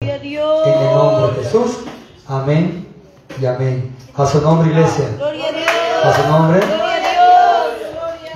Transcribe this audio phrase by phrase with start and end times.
[0.00, 1.78] En el nombre de Jesús.
[2.28, 2.86] Amén
[3.40, 3.96] y amén.
[4.14, 5.06] A su nombre, iglesia.
[6.04, 6.60] A su nombre.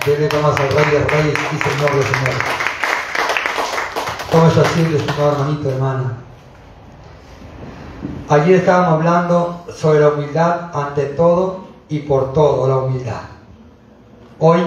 [0.07, 2.35] Dele vamos al Rey de Reyes y Señor de Señor.
[4.33, 6.17] Tome su asiento, estimado hermanito, hermana.
[8.31, 13.21] Ayer estábamos hablando sobre la humildad ante todo y por todo, la humildad.
[14.39, 14.61] Hoy,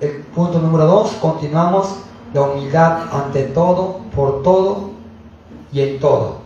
[0.00, 1.98] el punto número dos, continuamos
[2.32, 4.93] la humildad ante todo, por todo
[5.74, 6.38] y en todo.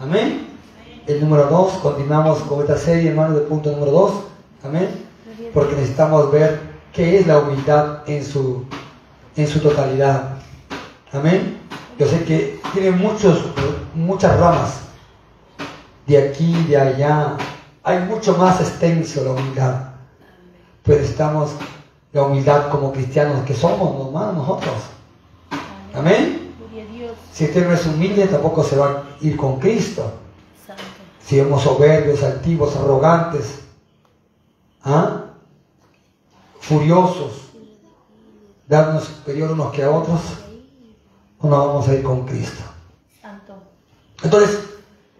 [0.00, 0.48] Amén.
[1.06, 4.12] El número dos, continuamos con esta serie, hermano, del punto número dos.
[4.64, 4.88] Amén.
[5.52, 6.60] Porque necesitamos ver
[6.92, 8.64] qué es la humildad en su,
[9.36, 10.30] en su totalidad.
[11.12, 11.58] Amén.
[11.98, 13.44] Yo sé que tiene muchos,
[13.94, 14.80] muchas ramas.
[16.06, 17.36] De aquí, de allá.
[17.82, 19.74] Hay mucho más extenso la humildad.
[20.84, 21.50] Pero estamos
[22.12, 24.74] la humildad como cristianos que somos, nomás nosotros.
[25.94, 26.43] Amén.
[27.34, 30.08] Si usted no es humilde, tampoco se va a ir con Cristo.
[31.26, 33.58] Si somos soberbios, altivos, arrogantes,
[34.84, 35.24] ¿ah?
[36.60, 37.50] furiosos,
[38.68, 40.20] darnos superior unos que a otros,
[41.42, 42.62] no vamos a ir con Cristo.
[44.22, 44.60] Entonces,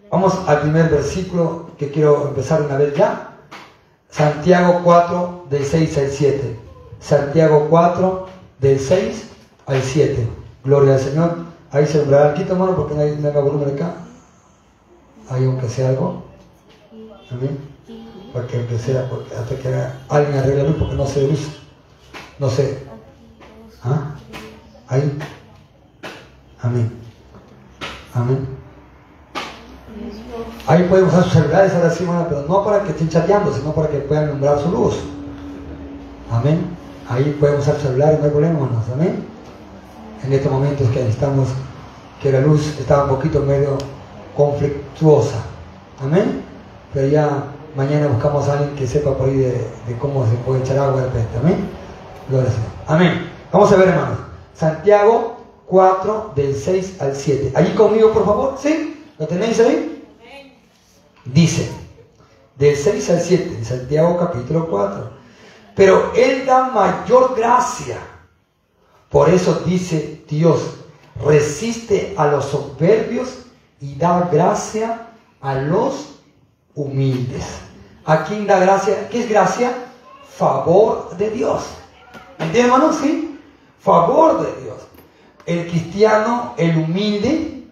[0.09, 3.35] vamos al primer versículo que quiero empezar una vez ya.
[4.09, 6.59] Santiago 4, del 6 al 7.
[7.01, 8.27] Santiago 4,
[8.61, 9.29] del 6
[9.65, 10.27] al 7.
[10.63, 11.54] Gloria al Señor.
[11.71, 13.95] Ahí se nombrará quito hermano, porque no hay, no volumen acá.
[15.29, 16.23] Ahí aunque sea algo.
[17.31, 17.57] Amén.
[18.33, 21.47] Para que aunque sea, porque hasta que alguien arregle luz, porque no se luz.
[22.39, 22.83] No sé.
[23.83, 24.15] ¿Ah?
[24.87, 25.17] Ahí.
[26.61, 26.91] Amén.
[28.13, 28.47] Amén.
[30.67, 33.73] Ahí pueden usar sus celulares ahora sí, hermano, pero no para que estén chateando, sino
[33.73, 34.95] para que puedan nombrar su luz.
[36.31, 36.75] Amén.
[37.07, 38.83] Ahí pueden usar celulares, no hay problema, hermanos.
[38.93, 39.34] Amén.
[40.25, 41.49] En estos momentos que estamos,
[42.21, 43.77] que la luz estaba un poquito medio
[44.35, 45.37] conflictuosa.
[46.01, 46.43] Amén.
[46.93, 47.43] Pero ya
[47.75, 49.67] mañana buscamos a alguien que sepa por ahí de,
[49.99, 51.37] cómo se puede echar agua de repente.
[51.37, 51.69] Amén.
[52.27, 52.69] Gloria Señor.
[52.87, 53.31] Amén.
[53.51, 54.17] Vamos a ver, hermanos.
[54.55, 57.51] Santiago 4, del 6 al 7.
[57.53, 58.55] Allí conmigo, por favor.
[58.59, 59.05] ¿Sí?
[59.19, 60.03] ¿Lo tenéis ahí?
[61.25, 61.71] Dice,
[62.57, 65.09] del 6 al 7, de Santiago capítulo 4.
[65.75, 67.97] Pero Él da mayor gracia.
[69.15, 70.59] Por eso dice Dios,
[71.23, 73.45] resiste a los soberbios
[73.79, 75.07] y da gracia
[75.39, 76.19] a los
[76.73, 77.45] humildes.
[78.03, 79.07] ¿A quién da gracia?
[79.07, 79.71] ¿Qué es gracia?
[80.37, 81.63] Favor de Dios.
[82.39, 82.91] ¿Entienden, hermano?
[82.91, 83.39] Sí.
[83.79, 84.79] Favor de Dios.
[85.45, 87.69] El cristiano, el humilde,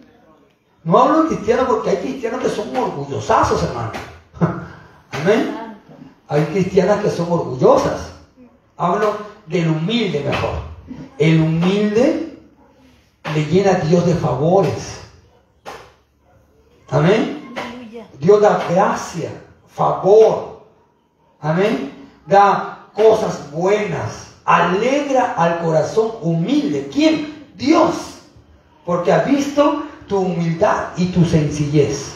[0.82, 3.92] no hablo de cristiano porque hay cristianos que son orgullosazos, hermano.
[5.10, 5.76] Amén.
[6.26, 8.12] Hay cristianas que son orgullosas.
[8.78, 9.12] Hablo
[9.46, 10.73] del humilde mejor.
[11.18, 12.38] El humilde
[13.34, 15.00] le llena a Dios de favores.
[16.90, 17.54] Amén.
[18.18, 19.30] Dios da gracia,
[19.68, 20.66] favor.
[21.40, 21.92] Amén.
[22.26, 24.34] Da cosas buenas.
[24.44, 26.88] Alegra al corazón humilde.
[26.92, 27.52] ¿Quién?
[27.56, 28.20] Dios.
[28.84, 32.14] Porque ha visto tu humildad y tu sencillez.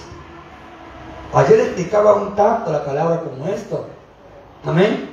[1.32, 3.86] Ayer explicaba un tanto la palabra como esto.
[4.64, 5.10] Amén.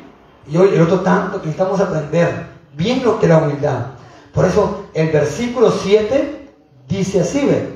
[0.47, 3.87] Y hoy el otro tanto que necesitamos aprender bien lo que la humildad.
[4.33, 6.49] Por eso el versículo 7
[6.87, 7.75] dice así, ve.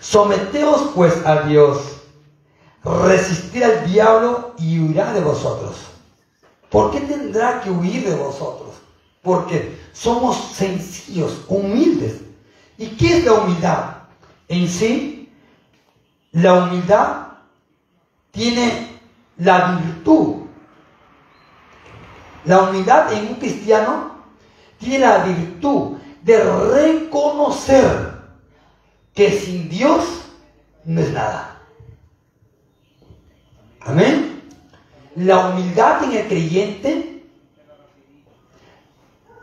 [0.00, 1.78] Someteos pues a Dios,
[2.84, 5.76] resistir al diablo y huirá de vosotros.
[6.70, 8.74] ¿Por qué tendrá que huir de vosotros?
[9.22, 12.22] Porque somos sencillos, humildes.
[12.78, 13.96] ¿Y qué es la humildad?
[14.48, 15.30] En sí,
[16.32, 17.26] la humildad
[18.30, 18.98] tiene
[19.36, 20.41] la virtud.
[22.44, 24.12] La humildad en un cristiano
[24.78, 28.12] tiene la virtud de reconocer
[29.14, 30.04] que sin Dios
[30.84, 31.60] no es nada.
[33.80, 34.42] Amén.
[35.16, 37.24] La humildad en el creyente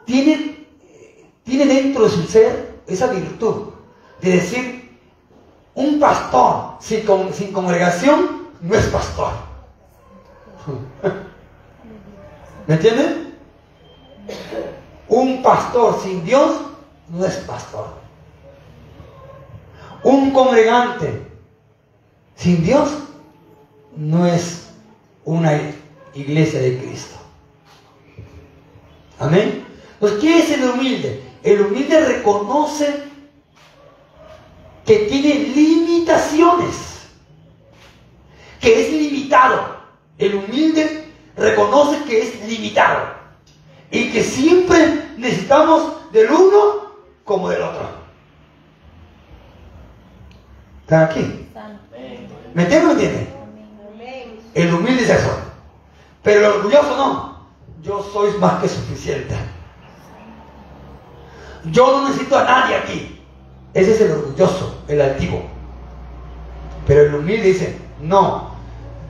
[0.06, 0.68] tiene,
[1.44, 3.70] tiene dentro de su ser esa virtud
[4.22, 4.98] de decir,
[5.76, 9.32] un pastor sin, sin congregación no es pastor.
[12.70, 13.34] ¿Me entienden?
[15.08, 16.56] Un pastor sin Dios
[17.08, 17.96] no es pastor.
[20.04, 21.24] Un congregante
[22.36, 22.92] sin Dios
[23.98, 24.68] no es
[25.26, 25.60] una
[26.14, 27.16] iglesia de Cristo.
[29.18, 29.66] Amén.
[30.00, 31.24] Pues, ¿qué es el humilde?
[31.42, 33.04] El humilde reconoce
[34.86, 36.76] que tiene limitaciones,
[38.62, 39.80] que es limitado.
[40.20, 40.99] El humilde
[41.40, 43.00] reconoce que es limitado
[43.92, 46.94] y que siempre necesitamos del uno
[47.24, 47.90] como del otro.
[50.82, 51.48] ¿Están aquí?
[52.54, 53.30] ¿Me entienden o no entienden?
[54.56, 55.32] El humilde es eso.
[56.24, 57.40] Pero el orgulloso no.
[57.82, 59.36] Yo soy más que suficiente.
[61.66, 63.22] Yo no necesito a nadie aquí.
[63.74, 65.44] Ese es el orgulloso, el altivo.
[66.88, 68.56] Pero el humilde dice, no,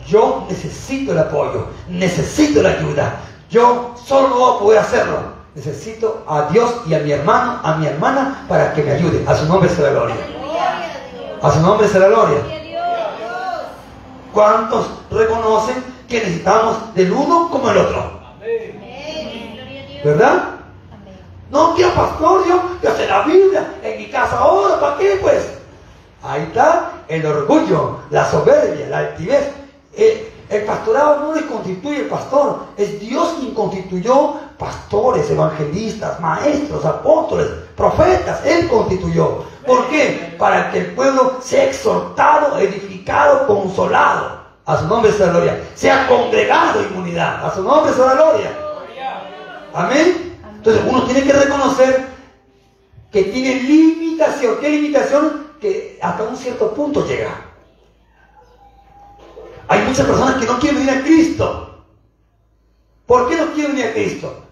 [0.09, 3.19] yo necesito el apoyo, necesito la ayuda.
[3.49, 5.39] Yo solo voy a hacerlo.
[5.55, 9.23] Necesito a Dios y a mi hermano, a mi hermana, para que me ayude.
[9.27, 10.15] A su nombre sea la gloria.
[11.41, 12.37] A su nombre sea la gloria.
[14.33, 18.19] ¿Cuántos reconocen que necesitamos del uno como el otro?
[20.03, 20.43] ¿Verdad?
[21.49, 25.57] No quiero pastor, yo, yo sé la Biblia en mi casa ahora, ¿para qué pues?
[26.23, 29.58] Ahí está el orgullo, la soberbia, la altivez.
[30.49, 37.47] El, pastorado no le constituye el pastor, es Dios quien constituyó pastores, evangelistas, maestros, apóstoles,
[37.75, 38.43] profetas.
[38.45, 39.43] Él constituyó.
[39.65, 40.35] ¿Por qué?
[40.39, 44.39] Para que el pueblo sea exhortado, edificado, consolado.
[44.65, 45.63] A su nombre sea gloria.
[45.75, 47.45] Sea congregado en unidad.
[47.45, 48.57] A su nombre sea gloria.
[49.73, 50.39] Amén.
[50.55, 52.07] Entonces uno tiene que reconocer
[53.11, 54.57] que tiene limitación.
[54.59, 55.47] ¿Qué limitación?
[55.59, 57.48] Que hasta un cierto punto llega.
[59.69, 61.85] Hay muchas personas que no quieren venir a Cristo.
[63.05, 64.43] ¿Por qué no quieren venir a Cristo?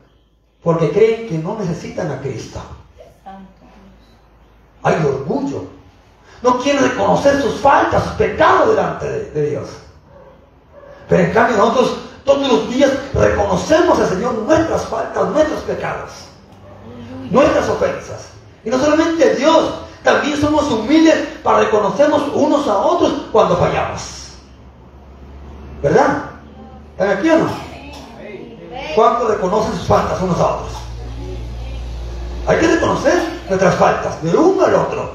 [0.64, 2.62] Porque creen que no necesitan a Cristo.
[4.84, 5.66] Hay orgullo.
[6.44, 9.68] No quieren reconocer sus faltas, sus pecados delante de, Dios.
[11.10, 16.12] Pero en cambio nosotros todos los días reconocemos al Señor nuestras faltas, nuestros pecados,
[17.32, 18.28] nuestras ofensas.
[18.64, 24.17] Y no solamente Dios, también somos humildes para reconocernos unos a otros cuando fallamos.
[25.82, 26.24] ¿Verdad?
[26.92, 27.50] ¿Están aquí o no?
[28.96, 30.74] ¿Cuántos reconocen sus faltas unos a otros?
[32.48, 33.14] Hay que reconocer
[33.50, 35.12] nuestras faltas, de uno al otro.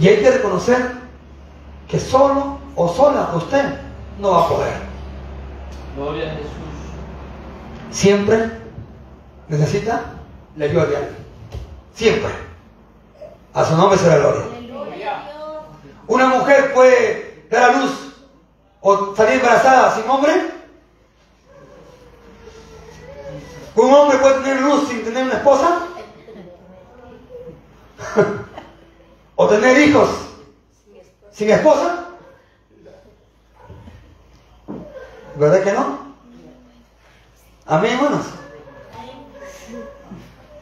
[0.00, 0.92] Y hay que reconocer
[1.88, 3.64] que solo o sola usted
[4.18, 4.74] no va a poder.
[5.96, 6.50] Gloria a Jesús.
[7.90, 8.50] Siempre
[9.48, 10.02] necesita
[10.56, 11.16] la ayuda de alguien.
[11.94, 12.30] Siempre.
[13.52, 14.44] A su nombre será gloria.
[16.06, 18.09] Una mujer puede dar a luz
[18.80, 20.32] o salir embarazada sin hombre.
[23.76, 25.86] ¿Un hombre puede tener luz sin tener una esposa?
[29.36, 30.08] ¿O tener hijos
[31.30, 32.06] sin esposa?
[35.36, 35.98] ¿Verdad que no?
[37.66, 38.26] Amén, hermanos.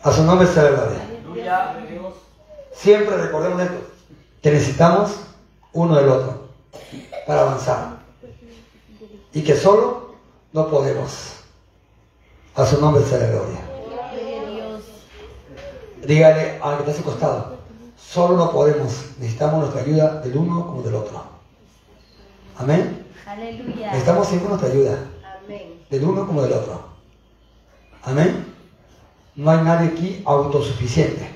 [0.02, 1.00] A su nombre sea la gloria.
[2.72, 3.80] Siempre recordemos esto,
[4.40, 5.16] que necesitamos
[5.72, 6.48] uno del otro
[7.26, 7.97] para avanzar
[9.32, 10.14] y que solo
[10.52, 11.34] no podemos.
[12.54, 13.60] A su nombre sea la gloria.
[16.04, 17.58] Dígale al que está a su costado,
[17.96, 21.22] solo no podemos, necesitamos nuestra ayuda del uno como del otro.
[22.56, 23.06] Amén.
[23.76, 24.98] Necesitamos siempre nuestra ayuda.
[25.90, 26.82] Del uno como del otro.
[28.02, 28.54] Amén.
[29.36, 31.28] No hay nadie aquí autosuficiente.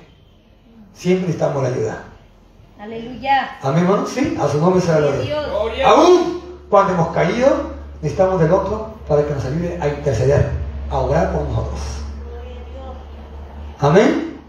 [0.95, 2.05] Siempre necesitamos la ayuda.
[2.79, 3.59] Aleluya.
[3.63, 4.07] Amén, hermano.
[4.07, 5.89] Sí, a su nombre sea la gloria.
[5.89, 7.72] Aún cuando hemos caído,
[8.03, 10.51] necesitamos del otro para que nos ayude a interceder,
[10.91, 11.81] a orar por nosotros.
[13.79, 14.41] Amén.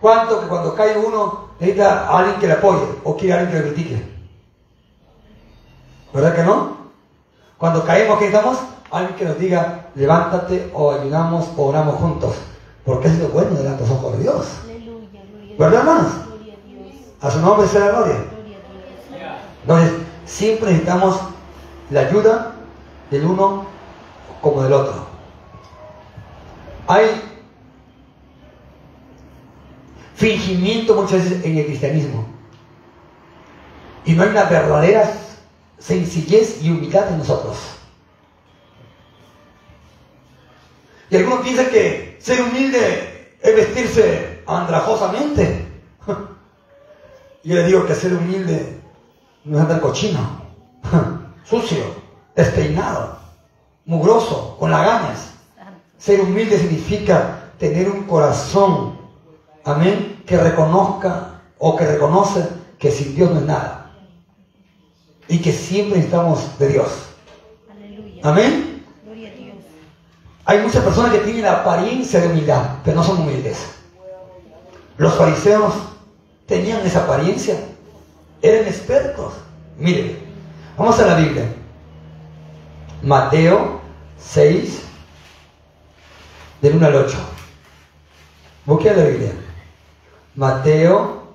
[0.00, 3.58] ¿Cuánto que cuando cae uno necesita a alguien que le apoye o quiere alguien que
[3.58, 4.20] le critique?
[6.12, 6.76] ¿Verdad que no?
[7.58, 8.58] Cuando caemos, ¿qué necesitamos?
[8.90, 12.34] Alguien que nos diga, levántate o ayudamos o oramos juntos.
[12.84, 14.46] Porque es lo bueno delante de los ojos de Dios.
[15.58, 16.12] ¿Verdad, hermanos?
[17.20, 18.16] A su nombre sea la gloria.
[19.62, 19.92] Entonces,
[20.24, 21.20] siempre necesitamos
[21.90, 22.49] la ayuda
[23.10, 23.66] del uno
[24.40, 25.06] como del otro.
[26.86, 27.08] Hay
[30.14, 32.26] fingimiento muchas veces en el cristianismo.
[34.04, 35.12] Y no hay una verdadera
[35.78, 37.58] sencillez y humildad en nosotros.
[41.10, 45.66] Y algunos piensan que ser humilde es vestirse andrajosamente.
[47.44, 48.80] Yo le digo que ser humilde
[49.44, 50.42] no es andar cochino,
[51.44, 51.99] sucio
[52.34, 53.18] despeinado,
[53.84, 55.30] mugroso, con lagañas.
[55.98, 58.98] Ser humilde significa tener un corazón,
[59.64, 62.46] amén, que reconozca o que reconoce
[62.78, 63.90] que sin Dios no es nada.
[65.28, 66.88] Y que siempre necesitamos de Dios.
[68.22, 68.84] Amén.
[70.44, 73.58] Hay muchas personas que tienen la apariencia de humildad, pero no son humildes.
[74.96, 75.74] Los fariseos
[76.46, 77.56] tenían esa apariencia,
[78.42, 79.34] eran expertos.
[79.78, 80.18] Miren,
[80.76, 81.44] vamos a la Biblia.
[83.02, 83.80] Mateo
[84.18, 84.82] 6,
[86.60, 87.16] del 1 al 8.
[88.66, 89.32] Busque la Biblia.
[90.34, 91.34] Mateo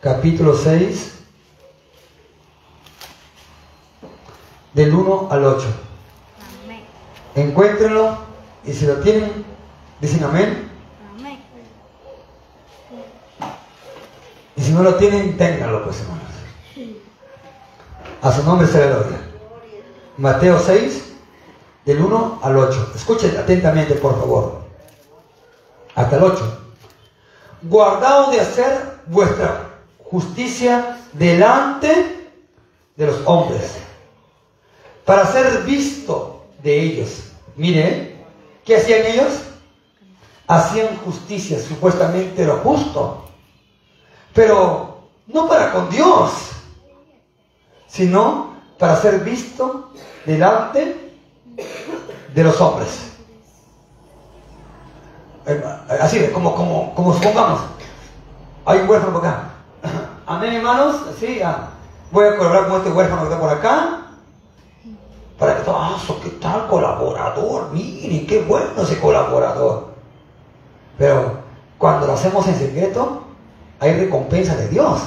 [0.00, 1.14] capítulo 6,
[4.74, 5.66] del 1 al 8.
[6.64, 6.80] Amén.
[7.34, 8.18] Encuéntrenlo
[8.64, 9.44] y si lo tienen,
[10.00, 10.70] dicen amén.
[11.18, 11.40] Amén.
[14.54, 16.24] Y si no lo tienen, ténganlo, pues hermanos.
[18.20, 19.27] A su nombre se la gloria.
[20.18, 21.04] Mateo 6,
[21.84, 22.92] del 1 al 8.
[22.96, 24.62] Escuchen atentamente, por favor.
[25.94, 26.60] Hasta el 8.
[27.62, 32.30] Guardaos de hacer vuestra justicia delante
[32.96, 33.76] de los hombres,
[35.04, 37.30] para ser visto de ellos.
[37.54, 38.24] Mire,
[38.64, 39.42] ¿qué hacían ellos?
[40.48, 43.24] Hacían justicia, supuestamente lo justo,
[44.34, 46.32] pero no para con Dios,
[47.86, 48.47] sino
[48.78, 49.90] para ser visto
[50.24, 51.14] delante
[52.34, 53.12] de los hombres.
[55.46, 55.62] Eh,
[56.00, 57.60] Así, como, como, como supongamos,
[58.64, 59.42] hay un huérfano por acá.
[60.26, 60.96] Amén, hermanos.
[61.18, 61.70] Sí, ah,
[62.10, 64.02] voy a colaborar con este huérfano que está por acá.
[65.38, 67.70] Para que todo, ah, ¿qué tal colaborador?
[67.72, 69.88] Miren, qué bueno ese colaborador.
[70.98, 71.32] Pero
[71.78, 73.22] cuando lo hacemos en secreto,
[73.80, 75.00] hay recompensa de Dios.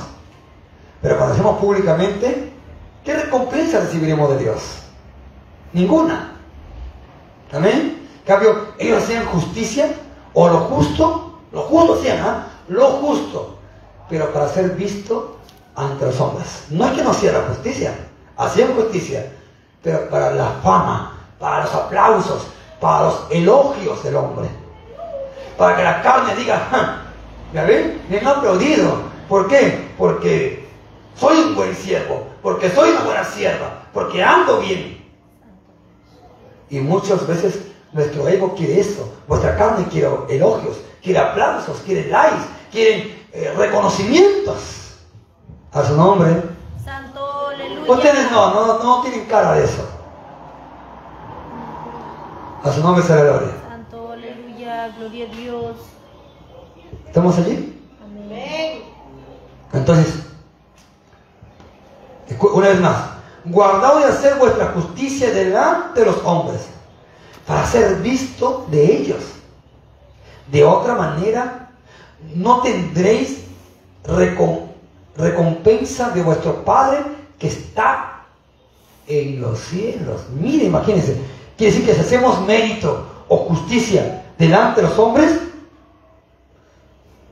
[1.02, 2.51] Pero cuando lo hacemos públicamente,
[3.04, 4.62] ¿qué recompensa recibiremos de Dios?
[5.74, 6.32] Ninguna.
[7.54, 8.08] Amén.
[8.26, 9.88] Cambio, ellos hacían justicia
[10.34, 12.48] o lo justo, lo justo hacían, ¿ah?
[12.68, 13.58] Lo justo,
[14.10, 15.38] pero para ser visto
[15.76, 16.66] ante los hombres.
[16.70, 17.94] No es que no hacían la justicia,
[18.38, 19.32] hacían justicia,
[19.82, 22.48] pero para la fama, para los aplausos,
[22.80, 24.48] para los elogios del hombre.
[25.58, 27.02] Para que la carne diga, "Ja,
[27.54, 27.66] ¿ya?
[28.10, 29.12] Me han aplaudido.
[29.28, 29.92] ¿Por qué?
[29.98, 30.61] Porque
[31.16, 35.02] soy un buen siervo, porque soy una buena sierva, porque ando bien.
[36.70, 37.60] Y muchas veces
[37.92, 39.14] nuestro ego quiere eso.
[39.28, 44.78] Vuestra carne quiere elogios, quiere aplausos, quiere likes, quiere eh, reconocimientos.
[45.74, 46.42] A su nombre.
[46.84, 47.92] Santo, aleluya.
[47.92, 49.88] Ustedes no, no, no tienen cara de eso.
[52.64, 53.54] A su nombre sea la gloria.
[53.70, 54.94] Santo, aleluya.
[54.98, 55.76] Gloria a Dios.
[57.08, 57.80] ¿Estamos allí?
[58.04, 58.84] Amén.
[59.74, 60.31] Entonces,
[62.40, 62.98] una vez más,
[63.46, 66.62] guardaos de hacer vuestra justicia delante de los hombres,
[67.46, 69.20] para ser visto de ellos.
[70.52, 71.70] De otra manera,
[72.36, 73.44] no tendréis
[74.06, 74.68] recom-
[75.18, 77.04] recompensa de vuestro Padre
[77.40, 78.24] que está
[79.08, 80.22] en los cielos.
[80.30, 81.20] Mire, imagínense,
[81.58, 85.40] quiere decir que si hacemos mérito o justicia delante de los hombres,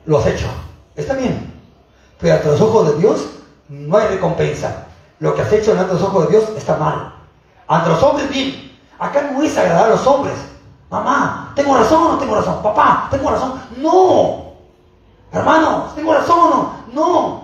[0.05, 0.47] lo has hecho.
[0.95, 1.53] Está bien.
[2.19, 3.29] Pero ante los ojos de Dios
[3.69, 4.87] no hay recompensa.
[5.19, 7.13] Lo que has hecho delante de los ojos de Dios está mal.
[7.67, 8.77] Ante los hombres, bien.
[8.97, 10.35] Acá no es agradar a los hombres.
[10.89, 12.63] Mamá, ¿tengo razón o no tengo razón?
[12.63, 13.61] Papá, ¿tengo razón?
[13.77, 14.53] No.
[15.31, 16.73] Hermanos, ¿tengo razón o no?
[16.93, 17.43] No.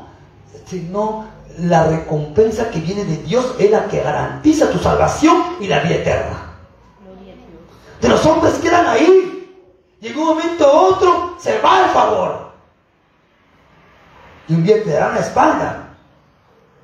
[0.65, 1.25] Sino
[1.59, 5.95] la recompensa que viene de Dios es la que garantiza tu salvación y la vida
[5.95, 6.45] eterna.
[8.01, 9.31] De los hombres quedan ahí.
[10.01, 12.51] Y en un momento u otro se va el favor.
[14.47, 15.84] Y un día te darán la espalda.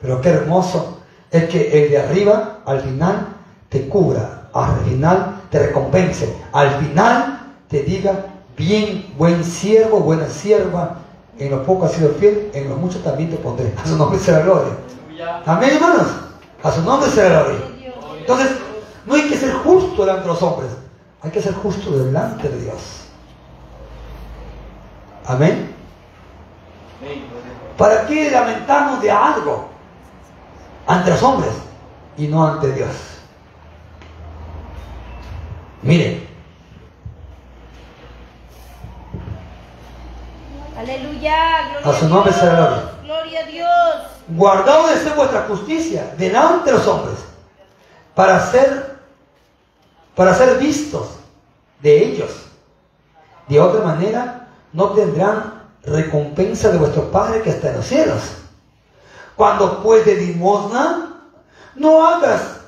[0.02, 0.98] Pero qué hermoso
[1.30, 3.28] es que el de arriba al final
[3.70, 7.40] te cubra, al final te recompense, al final
[7.70, 8.26] te diga,
[8.58, 10.98] bien, buen siervo, buena sierva,
[11.38, 13.74] en lo poco has sido fiel, en lo mucho también te pondré.
[13.82, 14.74] A su nombre la gloria.
[15.46, 16.08] Amén, hermanos.
[16.64, 17.60] A su nombre la gloria.
[18.20, 18.52] Entonces,
[19.06, 20.72] no hay que ser justo delante de los hombres,
[21.22, 23.02] hay que ser justo delante de Dios.
[25.26, 25.74] Amén.
[27.78, 29.71] ¿Para qué lamentarnos de algo
[30.88, 31.52] ante los hombres
[32.18, 32.90] y no ante Dios?
[35.82, 36.28] Miren,
[40.78, 41.80] Aleluya.
[41.82, 42.92] Gloria A su nombre sea la gloria.
[43.04, 43.96] Gloria a Dios.
[44.30, 47.20] guardaos de vuestra justicia delante de los hombres
[48.16, 48.98] para ser
[50.16, 51.18] para ser vistos
[51.82, 52.32] de ellos.
[53.48, 58.22] De otra manera, no tendrán recompensa de vuestro Padre que está en los cielos.
[59.36, 61.22] Cuando pues de limosna,
[61.76, 62.62] no hagas,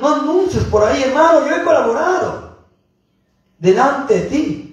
[0.00, 2.50] no anuncies por ahí, hermano, yo he colaborado
[3.58, 4.66] delante de ti.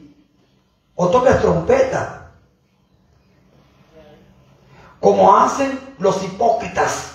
[0.99, 2.31] O tocas trompeta,
[4.99, 7.11] como hacen los hipócritas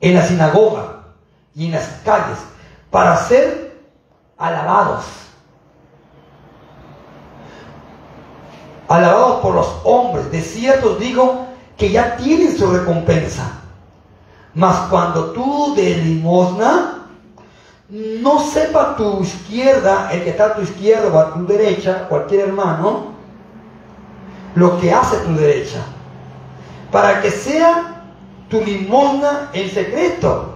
[0.00, 1.02] en la sinagoga
[1.54, 2.38] y en las calles,
[2.90, 3.78] para ser
[4.38, 5.04] alabados.
[8.88, 10.30] Alabados por los hombres.
[10.32, 11.49] De cierto digo
[11.80, 13.50] que ya tienen su recompensa.
[14.54, 17.06] Mas cuando tú de limosna,
[17.88, 22.48] no sepa tu izquierda, el que está a tu izquierda o a tu derecha, cualquier
[22.48, 23.06] hermano,
[24.54, 25.80] lo que hace tu derecha
[26.90, 28.02] para que sea
[28.48, 30.54] tu limosna en secreto.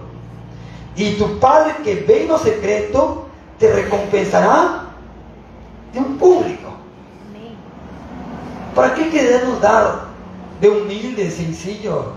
[0.95, 3.27] Y tu Padre que ve en lo secreto
[3.57, 4.83] te recompensará
[5.93, 6.69] en público.
[8.73, 10.04] ¿Para qué queremos dar
[10.61, 12.13] de humilde, sencillo?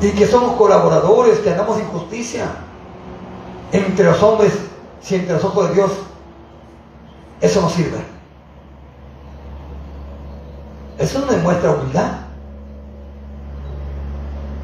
[0.00, 2.46] Y que somos colaboradores, que andamos en justicia
[3.72, 4.52] entre los hombres,
[5.00, 5.90] si entre los ojos de Dios,
[7.40, 7.98] eso no sirve.
[10.98, 12.12] Eso no demuestra humildad.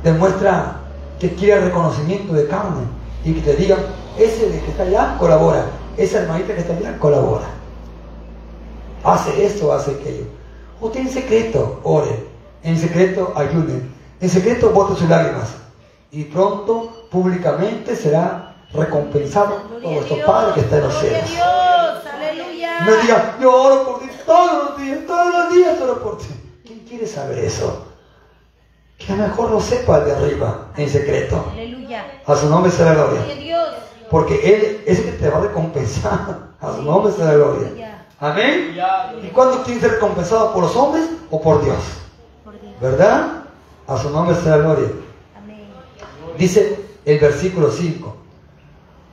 [0.04, 0.80] Demuestra
[1.18, 2.82] que quiere reconocimiento de carne
[3.24, 3.80] y que te digan,
[4.18, 5.66] ese de que está allá colabora,
[5.96, 7.46] esa hermanita que está allá colabora.
[9.04, 10.39] Hace esto, hace aquello.
[10.80, 12.26] Usted en secreto ore,
[12.62, 15.54] en secreto ayunen, en secreto bote sus lágrimas
[16.10, 20.24] y pronto públicamente será recompensado por vuestro.
[20.24, 21.30] Padre que está en los cielos.
[22.86, 26.28] No diga, yo oro por ti todos los días, todos los días oro por ti.
[26.66, 27.86] ¿Quién quiere saber eso?
[28.96, 31.46] Que a lo mejor lo sepa el de arriba, en secreto.
[31.52, 32.20] Aleluya.
[32.26, 33.20] A su nombre sea la Gloria.
[34.10, 36.50] Porque Él es el que te va a recompensar.
[36.60, 37.89] A su nombre la gloria.
[38.20, 38.76] Amén.
[39.22, 40.52] ¿Y cuándo quiere ser recompensado?
[40.52, 41.78] ¿Por los hombres o por Dios?
[42.44, 42.74] Por Dios.
[42.80, 43.44] ¿Verdad?
[43.86, 44.88] A su nombre sea la gloria.
[45.42, 45.66] Amén.
[46.36, 48.14] Dice el versículo 5.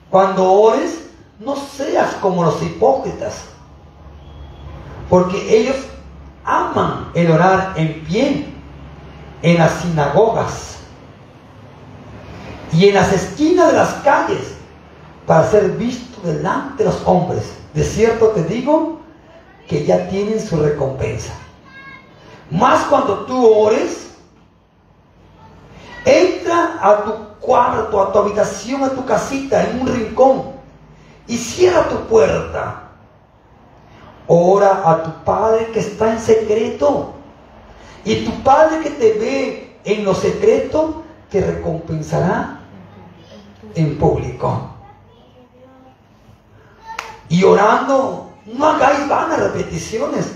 [0.10, 1.10] Cuando ores,
[1.40, 3.46] no seas como los hipócritas,
[5.10, 5.78] porque ellos
[6.44, 8.48] aman el orar en pie
[9.42, 10.78] en las sinagogas
[12.74, 14.56] y en las esquinas de las calles
[15.26, 17.54] para ser visto delante de los hombres.
[17.74, 18.97] De cierto te digo
[19.68, 21.34] que ya tienen su recompensa.
[22.50, 24.08] Más cuando tú ores,
[26.08, 30.54] Entra a tu cuarto, a tu habitación, a tu casita, en un rincón
[31.28, 32.84] y cierra tu puerta.
[34.26, 37.12] Ora a tu Padre que está en secreto.
[38.06, 42.62] Y tu Padre que te ve en lo secreto te recompensará
[43.76, 44.62] en público.
[47.28, 50.32] Y orando, no hagáis vanas repeticiones,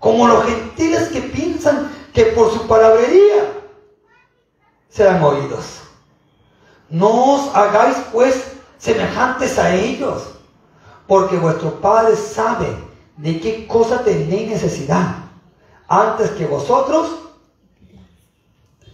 [0.00, 3.52] como los gentiles que piensan que por su palabrería
[4.90, 5.82] serán oídos.
[6.90, 10.34] No os hagáis pues semejantes a ellos,
[11.06, 12.76] porque vuestro Padre sabe
[13.16, 15.16] de qué cosa tenéis necesidad,
[15.88, 17.08] antes que vosotros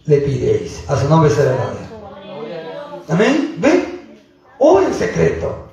[0.05, 0.89] le pidéis.
[0.89, 1.91] A su nombre será gloria.
[3.09, 3.57] Amén.
[3.59, 4.19] ¿Ven?
[4.59, 5.70] Ora en secreto.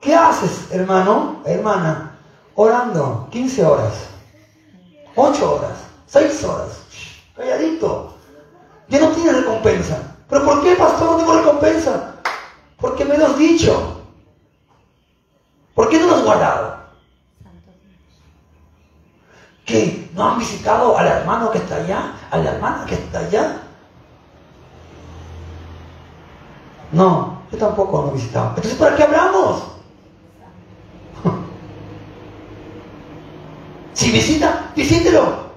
[0.00, 2.16] ¿Qué haces, hermano, hermana?
[2.54, 3.92] Orando 15 horas,
[5.14, 6.68] 8 horas, 6 horas,
[7.36, 8.14] calladito.
[8.88, 10.16] Ya no tiene recompensa.
[10.28, 12.14] ¿Pero por qué, pastor, no tengo recompensa?
[12.78, 14.00] Porque me lo has dicho.
[15.74, 16.80] ¿Por qué no lo has guardado?
[19.64, 20.10] ¿Qué?
[20.14, 22.14] ¿No han visitado al hermano que está allá?
[22.30, 23.62] ¿A la hermana que está allá?
[26.90, 28.48] No, yo tampoco lo he visitado.
[28.48, 29.79] Entonces, ¿para qué hablamos?
[34.00, 35.50] Si visita, visítelo.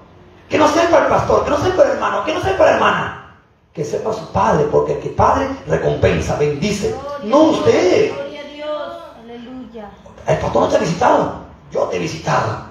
[0.50, 3.36] Que no sepa el pastor, que no sepa el hermano, que no sepa la hermana.
[3.72, 6.90] Que sepa su padre, porque el que padre recompensa, bendice.
[6.90, 8.12] Gloria No usted.
[8.12, 8.92] Gloria a Dios.
[9.22, 9.90] Aleluya.
[10.26, 11.34] El pastor no te ha visitado.
[11.72, 12.66] Yo te he visitado.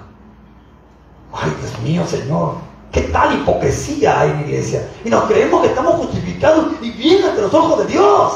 [1.32, 2.54] Ay, Dios mío, Señor.
[2.92, 4.88] ¿Qué tal hipocresía hay en la iglesia?
[5.04, 8.32] Y nos creemos que estamos justificados y bien ante los ojos de Dios.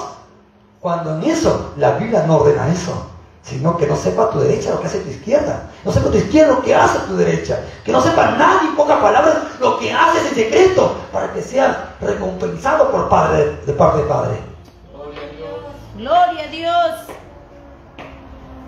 [0.81, 3.07] Cuando en eso, la Biblia no ordena eso.
[3.49, 5.71] Sino que no sepa tu derecha lo que hace tu izquierda.
[5.85, 7.61] No sepa tu izquierda lo que hace tu derecha.
[7.85, 10.97] Que no sepa nadie, en pocas palabras, lo que haces en secreto.
[11.13, 14.39] Para que seas recompensado por padre, de parte de Padre.
[15.97, 16.93] Gloria a Dios.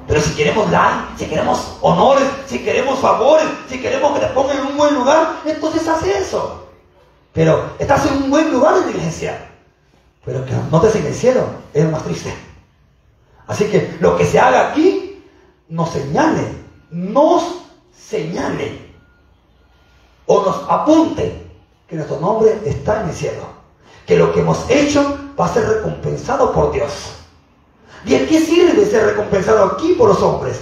[0.09, 4.59] Pero si queremos like, si queremos honores, si queremos favores, si queremos que te pongan
[4.59, 6.67] en un buen lugar, entonces haz eso.
[7.33, 9.47] Pero estás en un buen lugar en la iglesia.
[10.25, 12.35] Pero que no te en el cielo, es más triste.
[13.51, 15.25] Así que lo que se haga aquí,
[15.69, 16.55] nos señale,
[16.93, 17.43] nos
[17.93, 18.79] señale
[20.27, 21.51] o nos apunte
[21.89, 23.43] que nuestro nombre está en el cielo.
[24.07, 26.93] Que lo que hemos hecho va a ser recompensado por Dios.
[28.07, 30.61] ¿Y a qué sirve ser recompensado aquí por los hombres?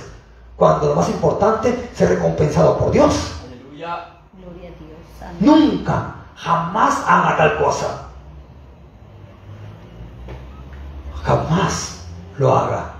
[0.57, 3.35] Cuando lo más importante es ser recompensado por Dios.
[3.47, 4.15] Aleluya.
[4.33, 5.41] Gloria a Dios.
[5.41, 8.09] Nunca, jamás haga tal cosa.
[11.23, 11.98] Jamás
[12.39, 12.95] lo haga.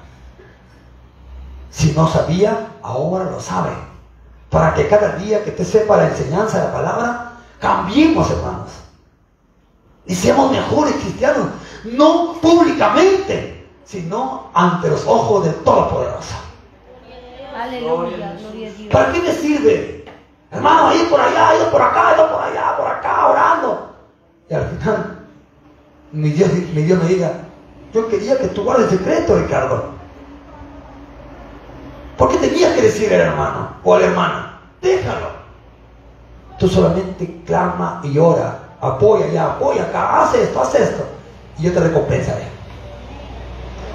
[1.71, 3.71] Si no sabía, ahora lo sabe.
[4.51, 8.71] Para que cada día que te sepa la enseñanza de la palabra, cambiemos, hermanos.
[10.07, 11.49] Y seamos mejores cristianos.
[11.85, 16.35] No públicamente, sino ante los ojos del Todopoderoso.
[17.55, 18.39] Aleluya.
[18.91, 19.99] ¿Para qué me sirve
[20.51, 23.95] Hermano, ahí por allá, ido por acá, ido por allá, por acá, orando.
[24.49, 25.19] Y al final,
[26.13, 27.33] mi Dios, mi Dios me diga,
[27.93, 29.91] yo quería que tú guardes secreto, Ricardo.
[32.17, 34.61] ¿Por qué tenías que decir al hermano o a la hermana?
[34.83, 35.29] Déjalo.
[36.59, 38.59] Tú solamente clama y ora.
[38.81, 41.05] Apoya ya, apoya acá, haz esto, haz esto.
[41.59, 42.45] Y yo te recompensaré.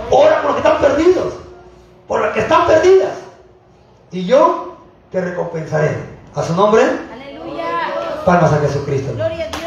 [0.09, 1.33] Ora por los que están perdidos,
[2.07, 3.13] por las que están perdidas.
[4.11, 4.77] Y yo
[5.11, 6.13] te recompensaré.
[6.35, 8.23] A su nombre, Aleluya.
[8.25, 9.13] palmas a Jesucristo.
[9.13, 9.62] Gloria a Dios,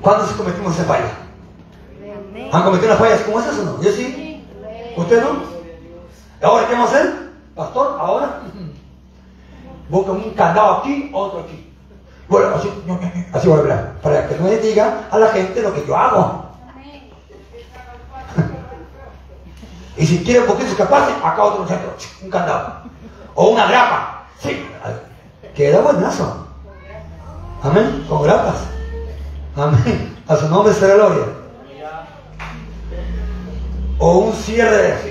[0.00, 1.10] ¿Cuándo se cometimos esa falla?
[2.52, 3.82] ¿Han cometido unas fallas como esas o no?
[3.82, 4.44] Yo sí.
[4.96, 5.28] ¿Usted no?
[6.42, 7.30] ¿Ahora qué vamos a hacer?
[7.54, 8.40] Pastor, ahora
[9.88, 11.72] busca un candado aquí, otro aquí.
[12.28, 12.70] Bueno, así,
[13.32, 15.96] así voy a hablar, para que no le diga a la gente lo que yo
[15.96, 16.44] hago.
[19.96, 22.84] Y si quiere un poquito escaparse, acá otro centro, un candado.
[23.34, 24.24] O una grapa.
[24.38, 24.64] Sí,
[25.54, 26.46] queda buenazo.
[27.62, 28.79] Amén, con grapas.
[29.56, 30.16] Amén.
[30.28, 31.24] A su nombre será gloria.
[33.98, 35.10] O un cierre así.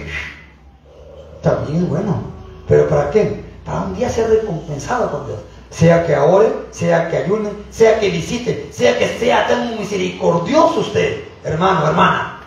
[1.41, 2.23] También es bueno.
[2.67, 3.43] ¿Pero para qué?
[3.65, 5.39] Para un día ser recompensado con Dios.
[5.69, 11.23] Sea que ore, sea que ayune, sea que visite, sea que sea tan misericordioso usted,
[11.43, 12.39] hermano, hermana.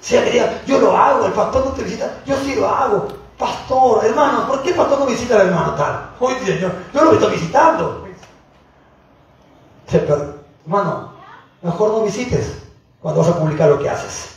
[0.00, 3.06] Sea que diga, yo lo hago, el pastor no te visita, yo sí lo hago.
[3.38, 6.10] Pastor, hermano, ¿por qué el pastor no visita al hermano tal?
[6.18, 8.08] Hoy dice, yo, lo estoy visitando.
[9.86, 10.31] Sí, pero,
[10.64, 11.12] hermano,
[11.62, 12.62] mejor no visites
[13.00, 14.36] cuando vas a publicar lo que haces.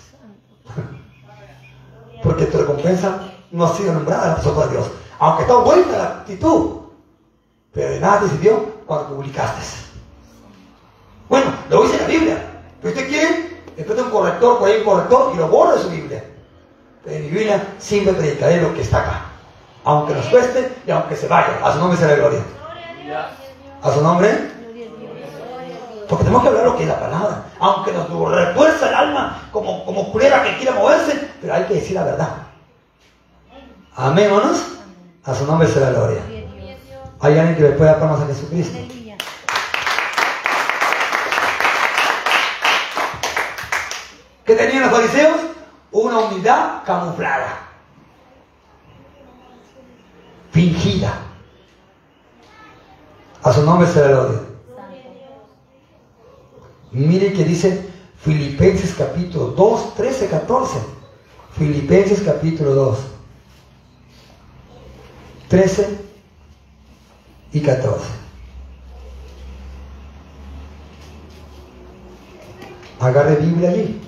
[2.24, 4.92] Porque tu recompensa no ha sido nombrada la persona de Dios.
[5.20, 6.82] Aunque está buena la actitud,
[7.72, 9.62] pero de nada te sirvió cuando publicaste.
[11.30, 12.38] Bueno, lo dice la Biblia.
[12.82, 15.82] Pero usted quiere, después de un corrector, por ahí un corrector, y lo borra de
[15.82, 16.24] su Biblia.
[17.04, 19.26] Pero en mi Biblia siempre predicaré lo que está acá.
[19.84, 21.60] Aunque nos cueste y aunque se vaya.
[21.64, 22.42] A su nombre será gloria.
[23.82, 24.55] A su nombre.
[26.08, 27.44] Porque tenemos que hablar lo que es la palabra.
[27.60, 31.96] Aunque nos refuerza el alma como, como culera que quiera moverse, pero hay que decir
[31.96, 32.30] la verdad.
[33.96, 34.62] Amén, hermanos.
[35.24, 36.22] A su nombre será gloria.
[36.28, 36.78] Gloria.
[37.20, 38.78] Hay alguien que le pueda palmas a Jesucristo.
[44.46, 45.38] ¿Qué tenían los fariseos?
[45.92, 47.58] Una humildad camuflada.
[50.52, 51.14] Fingida.
[53.42, 54.55] A su nombre será gloria.
[56.96, 60.80] Mire que dice Filipenses capítulo 2, 13, 14.
[61.58, 63.00] Filipenses capítulo 2,
[65.50, 66.00] 13
[67.52, 68.06] y 14.
[73.02, 74.02] Agarre Biblia allí.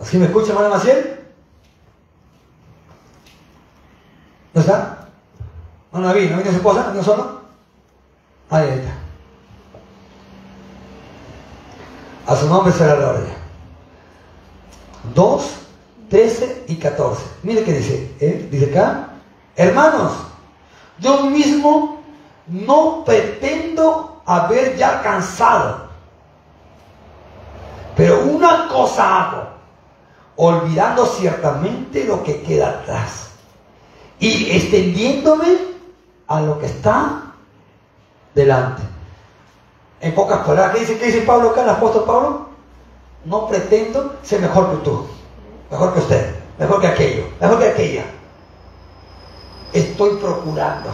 [0.00, 1.20] ¿Sí me escucha, hermana Maciel?
[4.54, 4.96] ¿No está?
[5.96, 6.92] No la vi, ¿no vino su esposa?
[6.94, 7.40] ¿No solo?
[8.50, 8.92] Ahí está.
[12.26, 13.34] A su nombre será la gloria.
[15.14, 15.50] 2,
[16.10, 17.22] 13 y 14.
[17.42, 18.14] Mire qué dice.
[18.20, 18.46] ¿eh?
[18.50, 19.08] Dice acá.
[19.56, 20.12] Hermanos,
[20.98, 22.02] yo mismo
[22.46, 25.86] no pretendo haber ya alcanzado.
[27.96, 29.48] Pero una cosa hago,
[30.36, 33.30] olvidando ciertamente lo que queda atrás
[34.18, 35.65] y extendiéndome
[36.28, 37.22] a lo que está
[38.34, 38.82] delante.
[40.00, 42.46] En pocas palabras, ¿qué dice, qué dice Pablo acá, el apóstol Pablo?
[43.24, 45.06] No pretendo ser mejor que tú,
[45.70, 48.04] mejor que usted, mejor que aquello, mejor que aquella.
[49.72, 50.90] Estoy procurando.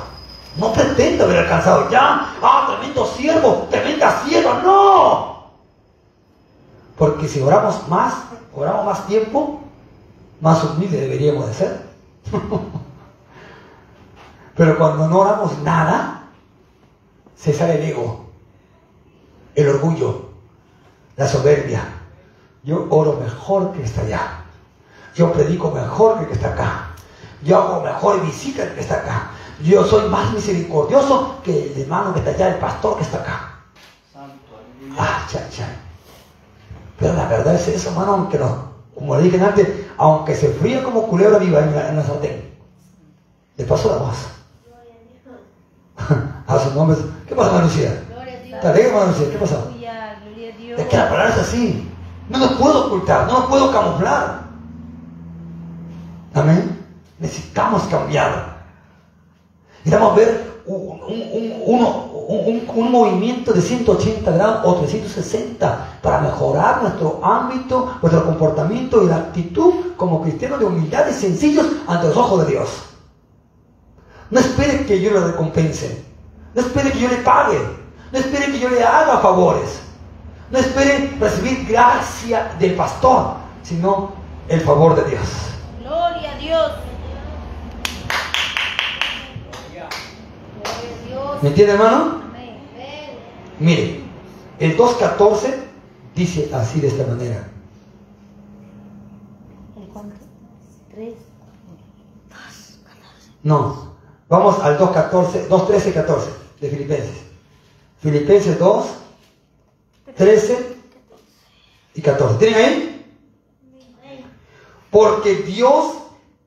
[0.57, 5.43] No pretendo haber alcanzado ya, ah, tremendo siervo, tremenda sierva, no.
[6.97, 8.15] Porque si oramos más,
[8.55, 9.61] oramos más tiempo,
[10.41, 11.83] más humildes deberíamos de ser.
[14.57, 16.25] Pero cuando no oramos nada,
[17.35, 18.27] se sale el ego,
[19.55, 20.31] el orgullo,
[21.17, 21.83] la soberbia.
[22.63, 24.45] Yo oro mejor que está allá.
[25.15, 26.89] Yo predico mejor que el que está acá.
[27.43, 29.31] Yo hago mejor visita que el que está acá.
[29.63, 33.49] Yo soy más misericordioso que el hermano que está allá, el pastor que está acá.
[34.99, 35.67] Ah, cha, cha.
[36.99, 40.83] Pero la verdad es eso, hermano, aunque no, como le dije antes, aunque se fría
[40.83, 42.55] como culebra viva en la, en la sartén,
[43.57, 44.42] le paso la voz.
[46.55, 46.97] A su nombre.
[47.29, 48.03] ¿Qué pasa, hermana Lucía?
[48.09, 48.61] Gloria a Dios.
[48.61, 48.67] ¿Te
[49.29, 49.39] Lucía?
[49.71, 50.19] ¿Qué.
[50.25, 50.81] Gloria a Dios.
[50.81, 51.89] Es que la palabra es así.
[52.29, 54.43] No nos puedo ocultar, no nos puedo camuflar.
[56.35, 56.79] Amén.
[57.19, 58.63] Necesitamos cambiar.
[59.85, 61.01] Necesitamos ver un,
[61.67, 61.93] un-
[62.27, 69.07] un- un movimiento de 180 grados o 360 para mejorar nuestro ámbito, nuestro comportamiento y
[69.09, 72.69] la actitud como cristianos de humildad y sencillos ante los ojos de Dios.
[74.31, 76.05] No espere que yo le recompense.
[76.55, 77.59] No espere que yo le pague.
[78.13, 79.81] No espere que yo le haga favores.
[80.51, 84.13] No espere recibir gracia del pastor, sino
[84.49, 85.29] el favor de Dios.
[85.81, 86.73] Gloria a Dios.
[89.73, 91.43] Gloria a Dios.
[91.43, 92.21] ¿Me entiende, hermano?
[92.29, 92.59] Amén.
[93.59, 94.05] Mire,
[94.59, 95.55] el 2.14
[96.15, 97.49] dice así de esta manera.
[99.77, 100.17] ¿El cuánto?
[100.91, 101.15] Tres.
[103.43, 103.95] No,
[104.29, 107.25] vamos al 2.14, 2.13, 14 de Filipenses.
[108.01, 108.87] Filipenses 2,
[110.17, 110.77] 13
[111.95, 112.39] y 14.
[112.39, 113.07] ¿Tienen ahí?
[114.91, 115.97] Porque Dios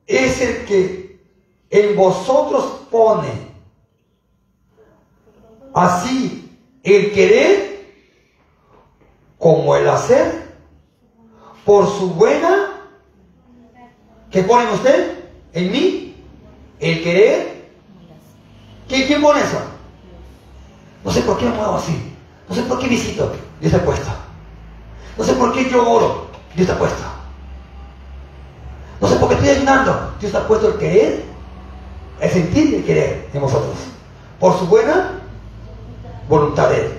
[0.06, 1.20] es el que
[1.68, 3.28] en vosotros pone
[5.74, 6.50] así
[6.82, 7.84] el querer
[9.38, 10.46] como el hacer
[11.64, 12.88] por su buena
[14.30, 15.24] ¿qué pone en usted?
[15.52, 16.14] ¿En mí?
[16.78, 17.66] ¿El querer?
[18.88, 19.75] ¿Quién, quién pone eso?
[21.06, 22.12] No sé por qué me muevo así.
[22.48, 23.32] No sé por qué visito.
[23.60, 24.10] Dios está puesto.
[25.16, 26.26] No sé por qué yo oro.
[26.56, 27.00] Dios está puesto.
[29.00, 29.92] No sé por qué estoy ayunando.
[30.18, 31.24] Dios está puesto el querer,
[32.20, 33.76] el sentir y el querer en vosotros.
[34.40, 35.20] Por su buena
[36.28, 36.92] voluntad de Él.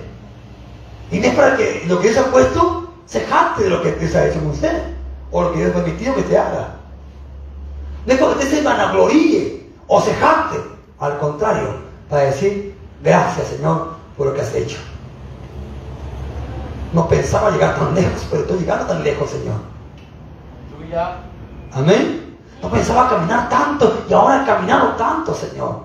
[1.10, 3.92] Y no es para que lo que Dios ha puesto se jacte de lo que
[3.92, 4.84] Dios ha hecho con usted.
[5.30, 6.76] O lo que Dios ha permitido que te haga.
[8.06, 10.56] No es para que usted se vanagloríe o se jacte.
[10.98, 11.76] Al contrario,
[12.08, 14.78] para decir, gracias Señor por lo que has hecho.
[16.92, 19.56] No pensaba llegar tan lejos, pero estoy llegando tan lejos, Señor.
[21.72, 22.36] Amén.
[22.60, 25.82] No pensaba caminar tanto y ahora he caminado tanto, Señor.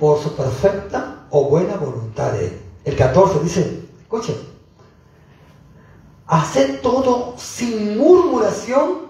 [0.00, 2.62] Por su perfecta o buena voluntad de Él.
[2.84, 4.36] El 14 dice, escuchen,
[6.26, 9.02] haced todo sin murmuración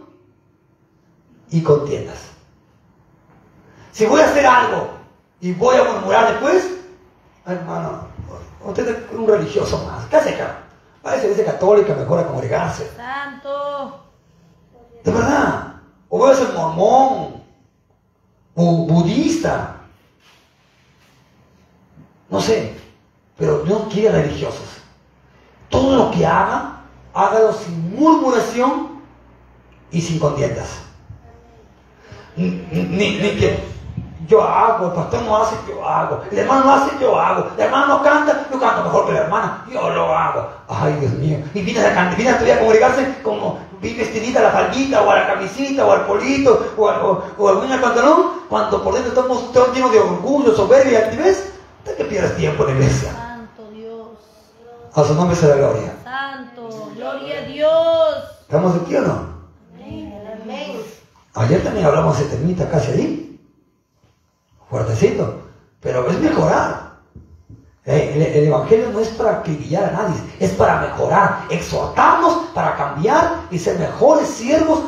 [1.50, 2.18] y contiendas.
[3.92, 4.88] Si voy a hacer algo
[5.40, 6.71] y voy a murmurar después,
[7.46, 8.06] hermano,
[8.64, 10.06] usted es un religioso más.
[10.06, 10.58] ¿Qué hace acá?
[11.02, 12.90] Parece que es católica, mejor a congregarse.
[12.96, 14.04] Santo.
[15.04, 15.74] De verdad.
[16.08, 17.42] O voy a ser mormón.
[18.54, 19.76] O budista.
[22.30, 22.74] No sé.
[23.36, 24.78] Pero no quiere religiosos.
[25.68, 26.82] Todo lo que haga,
[27.14, 29.00] hágalo sin murmuración
[29.90, 30.68] y sin contiendas.
[32.36, 33.58] Ni, ni- ni que
[34.32, 36.22] yo hago, el pastor no hace, yo hago.
[36.30, 37.46] El hermano no hace, yo hago.
[37.56, 40.48] El hermano no canta, yo canto mejor que la hermana, yo lo hago.
[40.68, 41.38] Ay, Dios mío.
[41.54, 45.10] Y vienes a, vienes a estudiar a congregarse como bien vestidita a la faldita, o
[45.10, 48.82] a la camisita, o al polito, o, a- o, o al bien al pantalón, cuando
[48.82, 51.52] por dentro estamos todos llenos de orgullo, soberbia y altivez.
[51.84, 53.12] ¿De qué pierdes tiempo en la iglesia?
[53.12, 54.06] Santo Dios.
[54.94, 55.92] A su nombre sea la gloria.
[56.04, 56.90] Santo.
[56.96, 58.14] Gloria a Dios.
[58.42, 59.32] ¿Estamos aquí o no?
[60.42, 60.80] Amén.
[61.34, 63.21] Ayer también hablamos de termita casi ahí.
[64.72, 65.34] Fuertecito.
[65.82, 66.92] Pero es mejorar.
[67.84, 72.76] Eh, El, el evangelio no es para acribillar a nadie, es para mejorar, exhortarnos para
[72.76, 74.80] cambiar y ser mejores siervos.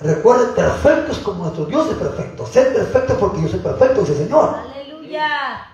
[0.00, 2.46] Recuerden, perfectos como nuestro Dios es perfecto.
[2.46, 4.56] Ser perfecto porque yo soy perfecto, dice el Señor.
[4.74, 5.28] Aleluya.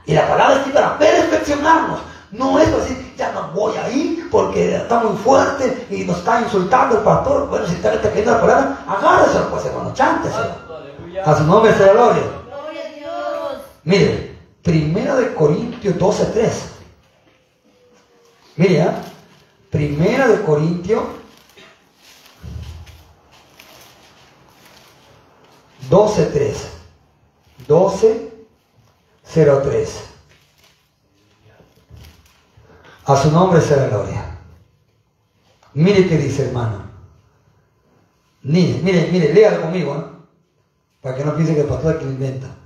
[0.06, 2.00] Y la palabra es aquí para perfeccionarnos.
[2.30, 6.42] No es para decir, ya no voy ahí porque está muy fuerte y nos está
[6.42, 7.48] insultando el pastor.
[7.48, 10.38] Bueno, si está cayendo la palabra, agárrese pues hermano, chántese.
[11.24, 12.22] A su nombre sea gloria.
[13.84, 14.30] Mire,
[14.62, 16.50] Primera de Corintios 12.3.
[18.56, 19.02] Mire, ¿ah?
[19.70, 21.02] Primera de Corintios
[25.88, 26.54] 12.3.
[27.66, 29.88] 12.03.
[33.06, 34.38] A su nombre sea la gloria.
[35.74, 36.90] Mire qué dice, hermano.
[38.42, 40.04] Mire, mire, mire, léalo conmigo, ¿eh?
[41.00, 42.59] para que no piense que el pastor aquí lo inventa.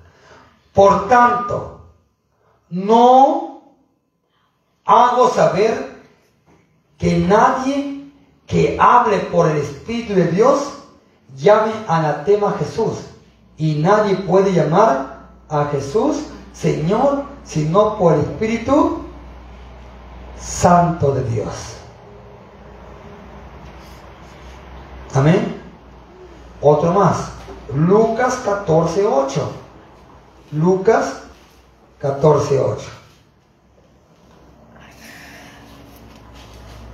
[0.75, 1.81] Por tanto,
[2.69, 3.63] no
[4.85, 6.03] hago saber
[6.99, 8.11] que nadie
[8.47, 10.75] que hable por el Espíritu de Dios
[11.37, 12.99] llame anatema a Jesús.
[13.57, 19.01] Y nadie puede llamar a Jesús Señor sino por el Espíritu
[20.41, 21.77] Santo de Dios.
[25.15, 25.61] Amén.
[26.61, 27.31] Otro más.
[27.75, 29.53] Lucas 14, 8.
[30.55, 31.23] Lucas
[32.01, 32.87] 14, 8.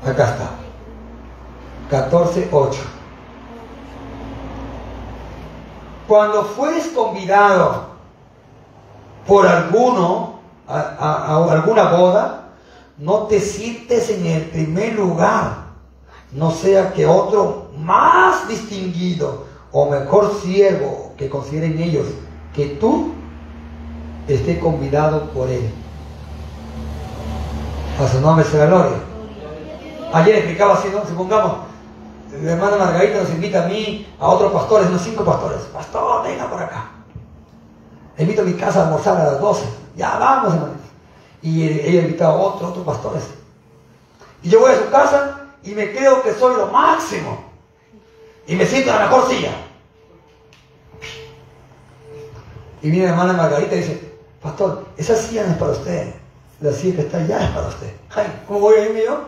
[0.07, 0.51] Acá está.
[1.91, 2.79] 14, 8.
[6.09, 7.91] Cuando fueres convidado
[9.27, 12.53] por alguno, a alguna boda,
[12.97, 15.67] no te sientes en el primer lugar,
[16.33, 22.07] no sea que otro más distinguido o mejor siervo que consideren ellos
[22.55, 23.20] que tú
[24.35, 25.71] esté convidado por él.
[27.99, 28.99] A su nombre sea gloria.
[30.13, 31.07] Ayer explicaba así, ¿no?
[31.07, 31.59] Supongamos,
[32.43, 35.61] la hermana Margarita nos invita a mí, a otros pastores, unos cinco pastores.
[35.73, 36.91] Pastor, venga por acá.
[38.19, 39.65] Invito a mi casa a almorzar a las 12.
[39.97, 40.75] Ya vamos, hermano.
[41.43, 43.25] Y ella invita a otro, otros pastores.
[44.43, 47.45] Y yo voy a su casa y me creo que soy lo máximo.
[48.47, 49.53] Y me siento en la mejor silla.
[52.83, 54.10] Y viene la hermana Margarita y dice,
[54.43, 56.15] Pastor, esa silla no es para usted.
[56.61, 57.93] La silla que está allá es para usted.
[58.15, 59.21] Ay, ¿cómo voy a irme yo?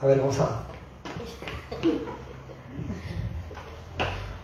[0.00, 0.62] A ver, vamos a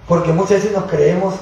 [0.06, 1.34] Porque muchas veces nos creemos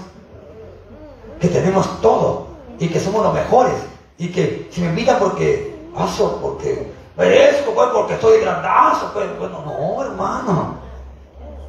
[1.40, 2.46] que tenemos todo
[2.78, 3.74] y que somos los mejores
[4.16, 9.62] y que si me invitan porque paso, porque merezco, pues, porque estoy grandazo, pues, bueno,
[9.64, 10.76] no, hermano.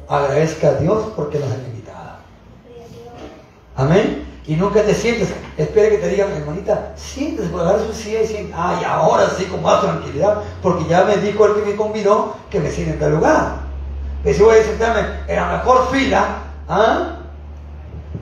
[0.08, 2.16] Agradezca a Dios porque nos han invitado.
[3.76, 4.25] Amén.
[4.46, 8.26] Y nunca te sientes, espere que te digan, hermanita, siéntese por agarrar su silla y
[8.26, 12.36] siéntese, ay, ahora sí con más tranquilidad, porque ya me dijo el que me convidó
[12.48, 13.56] que me siente en tal lugar.
[14.22, 16.26] Pero si voy a sentarme en la mejor fila,
[16.68, 17.16] ¿ah?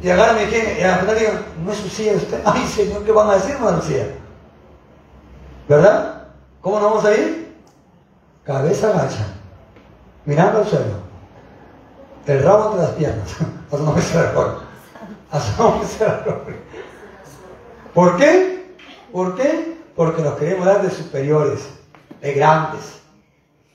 [0.03, 2.41] Y agarran y al final digan, no es su silla usted.
[2.45, 4.07] Ay, Señor, ¿qué van a decir, hermano Lucía?
[5.69, 6.25] ¿Verdad?
[6.61, 7.55] ¿Cómo nos vamos a ir?
[8.45, 9.27] Cabeza gacha,
[10.25, 10.97] mirando al suelo,
[12.27, 13.37] el rabo entre las piernas.
[13.73, 14.33] A su nombre sea
[17.95, 18.77] ¿Por qué?
[19.13, 19.77] ¿Por qué?
[19.97, 21.69] Porque nos queremos dar de superiores,
[22.21, 23.01] de grandes,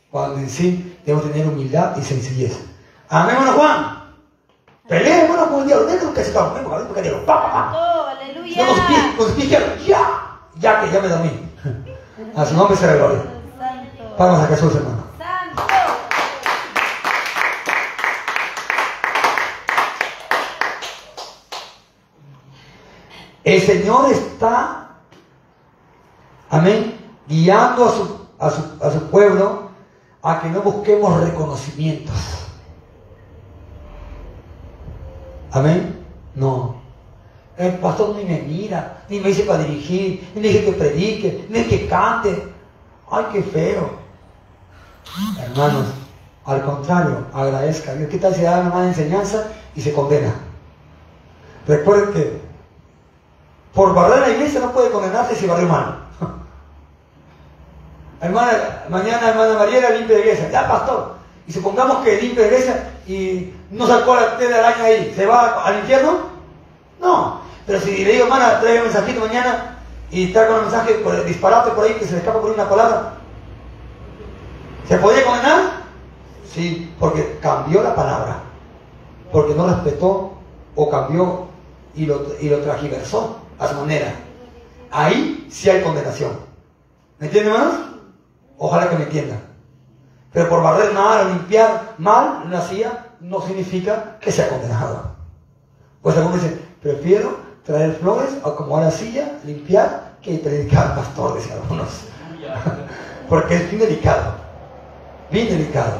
[0.10, 2.58] cuando en sí debemos tener humildad y sencillez.
[3.10, 4.00] Amén, hermano Juan.
[4.88, 5.88] Pelee, hermano, con el diablo.
[5.88, 7.26] Déjalo que se a ver, porque diablo.
[7.26, 7.74] Pa.
[7.76, 8.66] Oh, aleluya.
[8.66, 11.32] Con sus pies, con sus pies izquierdos, ya, ya que ya me dormí.
[12.36, 13.22] A su nombre sea la gloria.
[14.18, 15.04] Vamos a Jesús, hermano.
[15.18, 15.64] Santo.
[23.44, 24.90] El Señor está,
[26.50, 26.96] amén,
[27.28, 29.70] guiando a su, a su, a su pueblo
[30.22, 32.16] a que no busquemos reconocimientos.
[35.52, 36.06] Amén.
[36.36, 36.76] No.
[37.58, 41.46] El pastor ni me mira, ni me dice para dirigir, ni me dice que predique,
[41.50, 42.48] ni que cante.
[43.12, 43.90] Ay, qué feo.
[45.42, 45.88] Hermanos,
[46.46, 48.10] al contrario, agradezca Dios.
[48.10, 50.34] ¿Qué tal si da una mala enseñanza y se condena?
[51.68, 52.42] Recuerden que
[53.74, 56.00] por barrer la iglesia no puede condenarse si barrió mal.
[58.22, 60.50] Hermana, mañana hermana Mariela limpia la iglesia.
[60.52, 61.16] Ya, pastor.
[61.48, 65.14] Y supongamos que limpia la iglesia y no sacó la tela de araña ahí.
[65.16, 66.18] ¿Se va al infierno?
[67.00, 67.40] No.
[67.66, 69.78] Pero si le digo, hermana, traiga un mensajito mañana
[70.12, 72.68] y con el mensaje por el disparate por ahí que se le escapa por una
[72.68, 73.14] colada.
[74.88, 75.84] ¿Se podría condenar?
[76.52, 78.40] Sí, porque cambió la palabra.
[79.32, 80.34] Porque no respetó
[80.76, 81.46] o cambió
[81.96, 84.14] y lo, y lo tragiversó a su manera.
[84.92, 86.32] Ahí sí hay condenación.
[87.20, 87.76] ¿Me entienden, hermanos?
[88.58, 89.42] Ojalá que me entiendan.
[90.32, 95.16] Pero por barrer mal o limpiar mal una silla no significa que sea condenado.
[96.02, 102.06] Pues algunos dicen, prefiero traer flores acomodar la silla, limpiar, que predicar pastor, decían algunos.
[103.30, 104.34] Porque es bien delicado.
[105.30, 105.98] Bien delicado.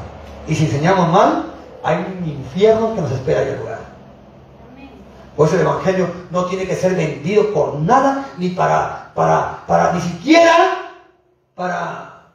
[0.48, 3.69] Y si enseñamos mal, hay un infierno que nos espera lugar.
[5.40, 9.94] Por eso el Evangelio no tiene que ser vendido por nada, ni para, para, para
[9.94, 10.92] ni siquiera
[11.56, 12.26] para,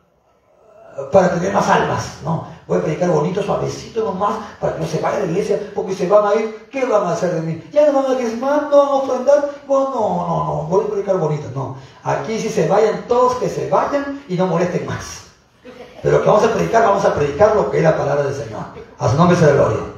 [1.13, 2.21] para tener más almas.
[2.25, 5.71] No, voy a predicar bonito, suavecito nomás, para que no se vaya de la iglesia,
[5.75, 7.63] porque se van a ir, ¿qué van a hacer de mí?
[7.71, 10.89] Ya no van a diezmar, no van a ofrendar, bueno, no, no, no, voy a
[10.89, 11.77] predicar bonito, no.
[12.05, 15.25] Aquí si se vayan todos, que se vayan y no molesten más.
[16.03, 18.63] Pero que vamos a predicar, vamos a predicar lo que es la palabra del Señor.
[18.99, 19.94] A su nombre sea la gloria.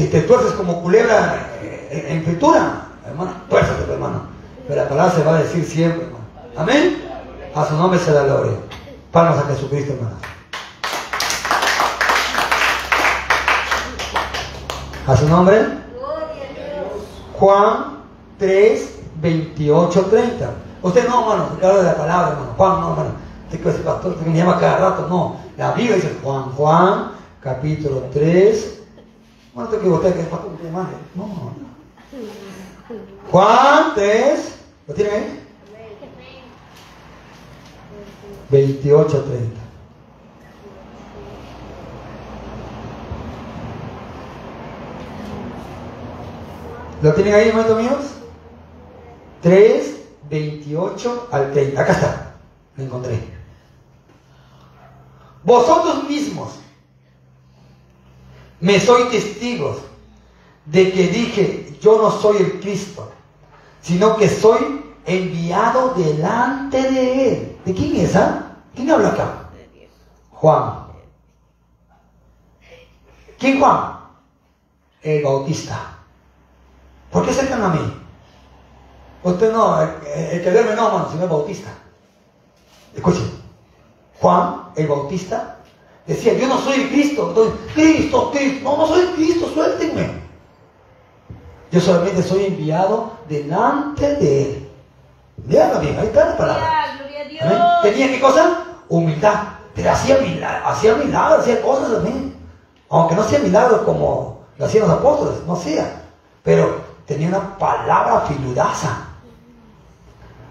[0.00, 4.22] Si te tuerces como culebra eh, en, fritura, hermano, tuércete, hermano.
[4.66, 6.24] Pero la palabra se va a decir siempre, hermano.
[6.56, 7.04] Amén.
[7.54, 8.54] A su nombre se da gloria.
[9.12, 10.16] Palmas a Jesucristo, hermano.
[15.06, 15.66] A su nombre.
[17.38, 17.98] Juan
[18.38, 20.50] 3, 28, 30.
[20.80, 22.54] Usted no, hermano, habla de la palabra, hermano.
[22.56, 23.10] Juan, no, hermano.
[23.52, 25.36] Usted que pastor, me llama cada rato, no.
[25.58, 27.10] La Biblia dice Juan, Juan,
[27.42, 28.79] capítulo 3.
[29.60, 30.96] Bueno, te equivoqué, que es pastor, que mande.
[31.14, 31.52] No, no.
[33.30, 34.54] Juan 3.
[34.88, 35.46] ¿Lo tienen ahí?
[38.48, 39.60] 28, 30.
[47.02, 48.14] ¿Lo tienen ahí, hermanos míos?
[49.42, 50.00] 3,
[50.30, 51.82] 28 al 30.
[51.82, 52.34] Acá está,
[52.76, 53.20] lo encontré.
[55.44, 56.60] Vosotros mismos
[58.60, 59.78] me sois testigos
[60.66, 63.10] de que dije, yo no soy el Cristo,
[63.80, 67.58] sino que soy enviado delante de Él.
[67.64, 68.14] ¿De quién es?
[68.16, 68.56] Ah?
[68.74, 69.48] ¿Quién habla acá?
[70.30, 70.86] Juan.
[73.38, 73.98] ¿Quién Juan?
[75.02, 75.98] El Bautista.
[77.10, 78.00] ¿Por qué acercan a mí?
[79.22, 81.70] Usted no, el, que duerme no, hermano, sino el Bautista.
[82.94, 83.30] Escuchen.
[84.20, 85.59] Juan, el Bautista,
[86.10, 87.28] decía, yo no soy Cristo.
[87.28, 90.20] Entonces, Cristo, Cristo, no, no soy Cristo, suéltenme.
[91.70, 94.70] Yo solamente soy enviado delante de Él.
[95.36, 96.96] Veanlo bien, ahí está la palabra.
[96.98, 97.58] Gloria, gloria a Amén.
[97.58, 97.82] Dios.
[97.82, 98.64] ¿Tenía qué cosa?
[98.88, 99.34] Humildad.
[99.74, 102.34] Pero hacía milagros, hacía milagros, hacía cosas también.
[102.88, 106.02] Aunque no hacía milagros como lo hacían los apóstoles, no hacía.
[106.42, 109.06] Pero tenía una palabra filudaza.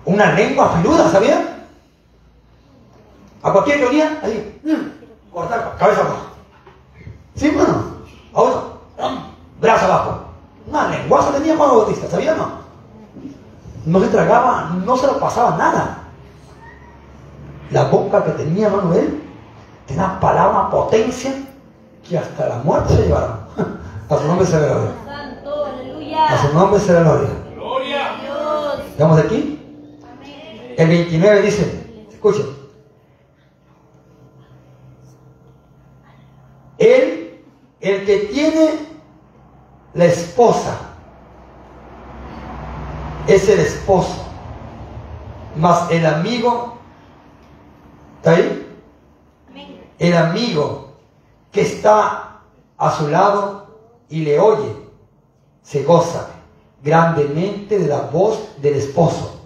[0.06, 1.66] Una lengua filuda, ¿sabían?
[3.44, 4.99] A cualquier que venía, ahí, mm,
[5.32, 6.18] cortar, cabeza abajo.
[7.36, 8.00] Sí, bueno.
[8.34, 8.64] A uno,
[8.98, 10.20] mm, brazo abajo.
[10.68, 12.60] Una lenguaje tenía Juan Bautista, ¿sabían no?
[13.86, 16.04] No se tragaba, no se lo pasaba nada.
[17.72, 19.24] La boca que tenía él
[19.88, 21.34] tenía palabra, potencia
[22.08, 23.40] que hasta la muerte se llevaron.
[24.10, 24.92] A su nombre se la gloria.
[25.06, 26.54] Santo, A su aleluya.
[26.54, 27.30] nombre se la gloria.
[27.56, 28.00] Gloria.
[28.22, 28.80] Dios.
[28.90, 29.56] ¿Estamos aquí?
[30.78, 32.46] El 29 dice, escuchen.
[36.78, 37.44] Él,
[37.82, 38.70] el que tiene
[39.94, 40.78] la esposa,
[43.28, 44.26] es el esposo,
[45.56, 46.78] más el amigo,
[48.18, 48.66] ¿está ahí?
[49.98, 50.94] El amigo
[51.52, 52.42] que está
[52.78, 53.68] a su lado
[54.10, 54.76] y le oye,
[55.62, 56.30] se goza
[56.82, 59.42] grandemente de la voz del esposo.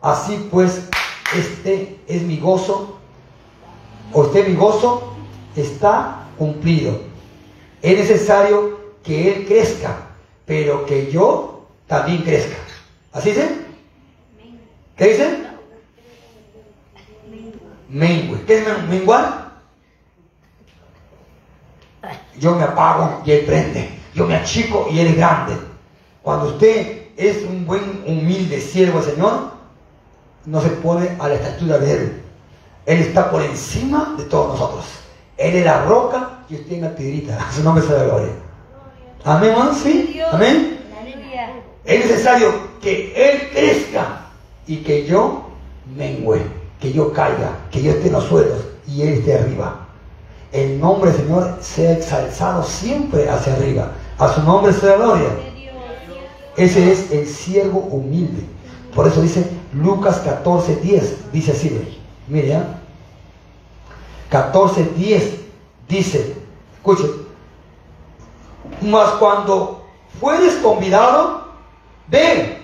[0.00, 0.88] Así pues,
[1.34, 2.98] este es mi gozo,
[4.12, 5.14] o este mi gozo
[5.56, 7.05] está cumplido.
[7.86, 9.96] Es necesario que él crezca,
[10.44, 12.56] pero que yo también crezca.
[13.12, 13.48] ¿Así dice?
[14.96, 15.46] ¿Qué dice?
[17.88, 18.42] Mengue.
[18.44, 19.52] ¿Qué es men- menguar?
[22.40, 23.88] Yo me apago y él prende.
[24.14, 25.56] Yo me achico y él es grande.
[26.22, 29.52] Cuando usted es un buen, humilde siervo del Señor,
[30.44, 32.22] no se pone a la estatura de Él.
[32.84, 34.86] Él está por encima de todos nosotros.
[35.36, 37.38] Él es la roca es la piedrita.
[37.48, 38.32] A su nombre sea la gloria.
[39.24, 39.54] Amén?
[39.82, 40.10] ¿Sí?
[40.12, 40.28] Dios.
[40.32, 40.78] Amén.
[41.84, 44.22] Es necesario que Él crezca
[44.66, 45.48] y que yo
[45.96, 46.40] mengüe,
[46.80, 49.86] que yo caiga, que yo esté en los suelos y Él esté arriba.
[50.52, 53.92] El nombre del Señor sea exaltado siempre hacia arriba.
[54.18, 55.28] A su nombre sea la gloria.
[55.54, 55.74] Dios.
[56.56, 58.42] Ese es el siervo humilde.
[58.94, 61.32] Por eso dice Lucas 14, 10.
[61.32, 61.78] Dice así,
[62.28, 62.64] mire, ¿ah?
[64.30, 65.46] 14, 10
[65.88, 66.34] dice,
[66.92, 67.10] escuche,
[68.82, 69.84] mas cuando
[70.20, 71.46] fueres convidado,
[72.08, 72.58] ven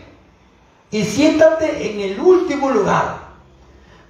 [0.91, 3.18] y siéntate en el último lugar,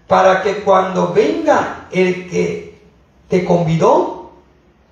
[0.07, 2.83] para que cuando venga el que
[3.29, 4.31] te convidó,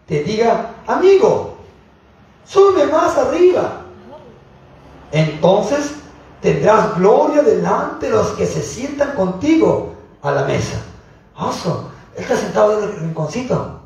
[0.07, 1.57] te diga, amigo,
[2.45, 3.83] sube más arriba.
[5.13, 5.97] Entonces
[6.41, 9.93] tendrás gloria delante de los que se sientan contigo
[10.23, 10.83] a la mesa.
[11.37, 13.80] Oso, él está sentado en el rinconcito.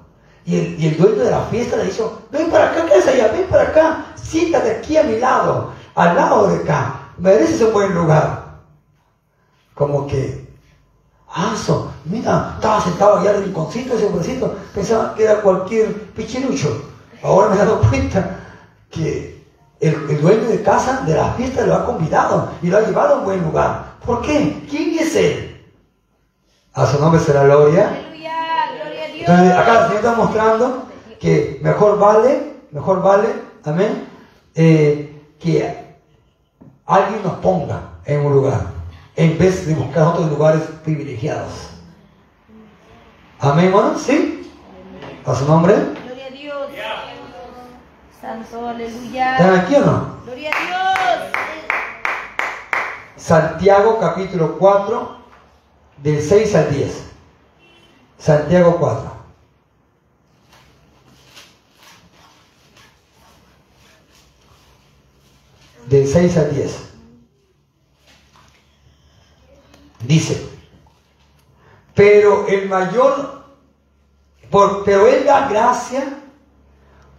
[0.47, 3.07] Y el, y el dueño de la fiesta le dijo, ven para acá, ¿qué es
[3.07, 3.29] allá?
[3.29, 7.01] Ven para acá, siéntate aquí a mi lado, al lado de acá.
[7.19, 8.45] Mereces un buen lugar.
[9.75, 10.45] Como que,
[11.35, 16.91] Aso, mira, estaba sentado allá en el rinconcito, ese hombrecito, pensaba que era cualquier pichirucho.
[17.25, 18.39] Ahora me he dado cuenta
[18.89, 19.43] que
[19.81, 23.15] el, el dueño de casa de la fiesta lo ha convidado y lo ha llevado
[23.15, 23.95] a un buen lugar.
[24.07, 24.65] ¿Por qué?
[24.71, 25.61] ¿Quién es él?
[26.73, 27.89] A su nombre será gloria.
[27.89, 28.33] Aleluya.
[28.81, 29.14] Gloria a Dios.
[29.27, 33.29] Entonces acá el Señor está mostrando que mejor vale, mejor vale,
[33.65, 34.07] amén,
[34.55, 35.97] eh, que
[36.85, 38.67] alguien nos ponga en un lugar,
[39.17, 41.71] en vez de buscar otros lugares privilegiados.
[43.41, 44.53] Amén, ¿sí?
[45.25, 45.75] A su nombre.
[45.75, 46.69] Gloria a Dios.
[48.21, 49.39] Santo, aleluya.
[49.39, 50.17] ¿Están aquí o no?
[50.27, 51.33] Gloria a Dios.
[53.17, 55.17] Santiago capítulo 4,
[56.03, 57.15] del 6 al 10.
[58.25, 59.13] Santiago 4.
[65.89, 66.73] Del 6 al 10.
[70.07, 70.47] Dice,
[71.93, 73.43] pero el mayor,
[74.49, 76.05] por, pero él da gracia,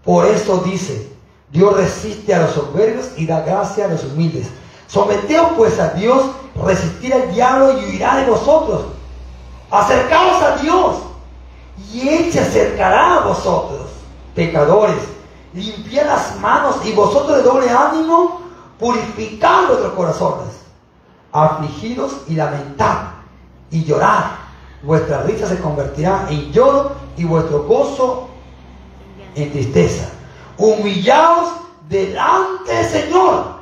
[0.06, 1.12] por eso dice,
[1.52, 4.48] Dios resiste a los soberbios y da gracia a los humildes.
[4.88, 6.28] Someteos pues a Dios,
[6.64, 8.86] resistir al diablo y huirá de vosotros.
[9.72, 10.96] Acercaos a Dios
[11.92, 13.90] y Él se acercará a vosotros,
[14.34, 15.04] pecadores.
[15.54, 18.45] Limpiad las manos y vosotros de doble ánimo,
[18.80, 20.54] purificad vuestros corazones.
[21.32, 23.08] Afligidos y lamentad
[23.72, 24.26] y llorad.
[24.84, 28.30] Vuestra risa se convertirá en lloro y vuestro gozo
[29.36, 30.10] en tristeza.
[30.58, 31.50] Humillaos
[31.90, 33.56] delante del Señor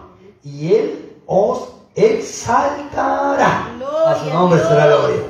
[0.44, 3.68] y Él os exaltará.
[4.08, 5.24] A su nombre será la gloria.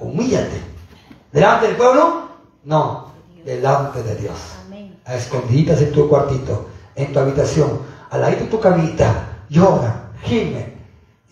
[0.00, 0.62] Humíllate.
[1.32, 2.28] ¿Delante del pueblo?
[2.64, 3.08] No,
[3.44, 4.38] delante de Dios.
[5.04, 7.80] A escondidas en tu cuartito, en tu habitación,
[8.14, 10.72] al lado de tu camita, llora, gime,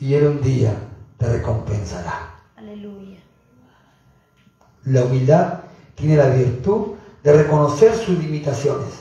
[0.00, 0.74] y Él un día
[1.16, 2.34] te recompensará.
[2.56, 3.20] Aleluya.
[4.86, 5.60] La humildad
[5.94, 8.94] tiene la virtud de reconocer sus limitaciones.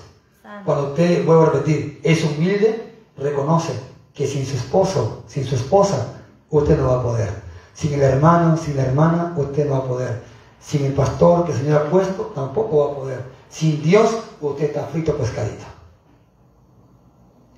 [0.43, 0.63] Santo.
[0.63, 3.73] Cuando usted, vuelvo a repetir, es humilde, reconoce
[4.13, 6.19] que sin su esposo, sin su esposa,
[6.51, 7.29] usted no va a poder.
[7.73, 10.21] Sin el hermano, sin la hermana, usted no va a poder.
[10.59, 13.23] Sin el pastor que el Señor ha puesto, tampoco va a poder.
[13.49, 15.70] Sin Dios, usted está frito pescadito.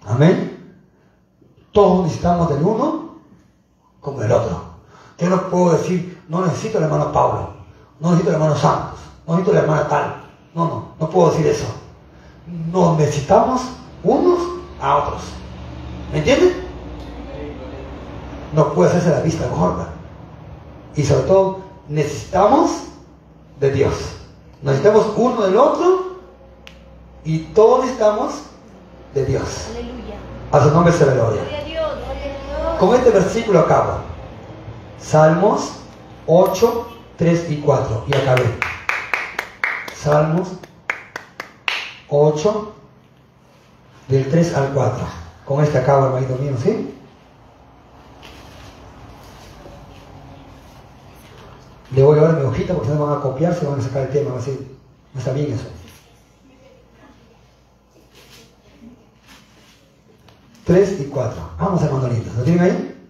[0.06, 0.76] Amén.
[1.72, 3.16] Todos necesitamos del uno
[4.00, 4.62] como del otro.
[5.18, 7.54] Yo no puedo decir, no necesito al hermano Pablo,
[8.00, 10.24] no necesito al hermano Santos, no necesito la hermana tal.
[10.54, 11.66] No, no, no puedo decir eso.
[12.72, 13.62] Nos necesitamos
[14.04, 14.40] unos
[14.82, 15.22] a otros.
[16.12, 16.64] ¿Me entienden?
[18.54, 19.90] No puede hacerse la vista gorda.
[20.96, 22.84] Y sobre todo, necesitamos
[23.60, 23.94] de Dios.
[24.62, 26.18] Necesitamos uno del otro
[27.24, 28.44] y todos necesitamos
[29.14, 29.68] de Dios.
[29.72, 30.16] Aleluya.
[30.52, 31.42] A su nombre se le gloria.
[32.80, 34.00] Con este versículo acabo.
[35.00, 35.72] Salmos
[36.28, 36.88] 8,
[37.18, 38.06] 3 y 4.
[38.08, 38.44] Y acabé.
[39.96, 40.54] Salmos
[42.10, 42.74] 8,
[44.08, 45.06] del 3 al 4.
[45.46, 46.94] Con este acabo, hermanito mío, ¿sí?
[51.92, 54.04] Le voy a dar mi hojita porque no van a copiar, se van a sacar
[54.04, 54.32] el tema.
[54.32, 54.78] Van a decir,
[55.14, 55.66] no está bien eso.
[60.66, 61.50] 3 y 4.
[61.60, 62.32] Vamos, hermano lindo.
[62.38, 63.08] ¿Lo tienen ahí?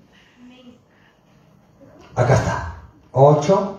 [2.15, 2.75] Acá está.
[3.11, 3.77] 8,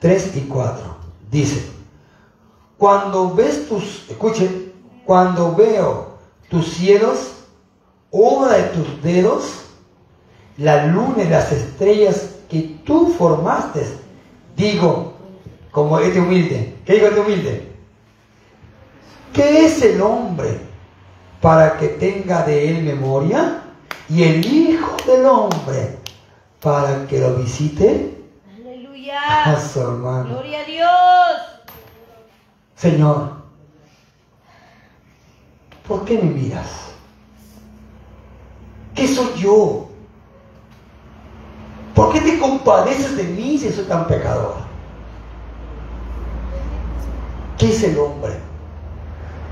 [0.00, 0.96] 3 y 4.
[1.30, 1.66] Dice,
[2.76, 4.72] cuando ves tus, escuchen,
[5.04, 6.18] cuando veo
[6.50, 7.44] tus cielos,
[8.10, 9.62] obra de tus dedos,
[10.58, 13.86] la luna y las estrellas que tú formaste,
[14.56, 15.14] digo,
[15.70, 17.72] como este humilde, ¿qué digo este humilde?
[19.32, 20.65] ¿Qué es el hombre
[21.40, 23.62] para que tenga de él memoria?
[24.08, 25.98] Y el Hijo del Hombre
[26.60, 28.16] para que lo visite
[28.54, 29.60] a Aleluya.
[29.60, 30.28] su hermano.
[30.30, 30.90] Gloria a Dios.
[32.76, 33.32] Señor,
[35.86, 36.86] ¿por qué me miras?
[38.94, 39.88] ¿Qué soy yo?
[41.94, 44.56] ¿Por qué te compadeces de mí si soy tan pecador?
[47.58, 48.34] ¿Qué es el hombre?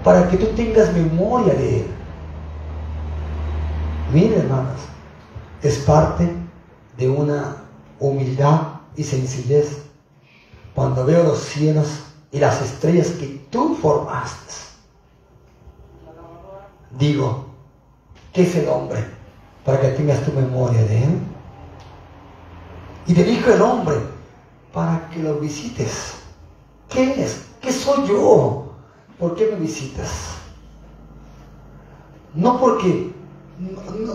[0.04, 1.86] Para que tú tengas memoria de él.
[4.12, 4.80] Mire, hermanos,
[5.62, 6.30] es parte
[6.98, 7.56] de una
[7.98, 8.60] humildad
[8.96, 9.82] y sencillez
[10.74, 14.54] cuando veo los cielos y las estrellas que tú formaste.
[16.98, 17.46] Digo,
[18.32, 19.04] ¿qué es el hombre?
[19.64, 21.18] Para que tengas tu memoria de él.
[23.06, 23.96] Y del Hijo del Hombre,
[24.72, 26.14] para que lo visites.
[26.88, 27.46] ¿Qué es?
[27.60, 28.63] ¿Qué soy yo?
[29.24, 30.34] ¿Por qué me visitas?
[32.34, 33.10] No porque,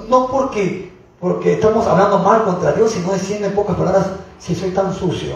[0.08, 4.06] no, porque, porque estamos hablando mal contra Dios, sino diciendo en pocas palabras,
[4.38, 5.34] si soy tan sucio,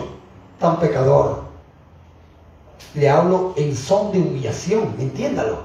[0.59, 1.45] tan pecador.
[2.93, 5.63] Le hablo en son de humillación, entiéndalo.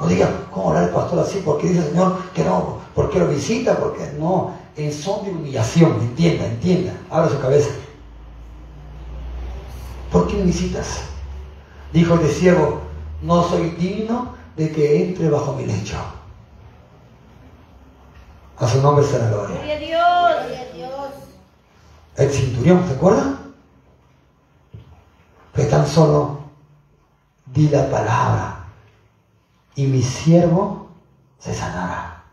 [0.00, 1.42] No diga, ¿cómo hablar el pastor así?
[1.44, 6.00] Porque dice el Señor que no, porque lo visita, porque no, en son de humillación,
[6.00, 7.72] entienda, entienda, abra su cabeza.
[10.10, 11.02] ¿Por qué me visitas?
[11.92, 12.91] Dijo el de siervo,
[13.22, 15.96] no soy digno de que entre bajo mi lecho.
[18.58, 19.56] A su nombre será la gloria.
[19.56, 20.40] Gloria a Dios.
[20.40, 21.10] Gloria a Dios.
[22.16, 23.38] El centurión, ¿se acuerdan?
[25.54, 26.40] Que tan solo
[27.46, 28.66] di la palabra
[29.74, 30.88] y mi siervo
[31.38, 32.24] se sanará.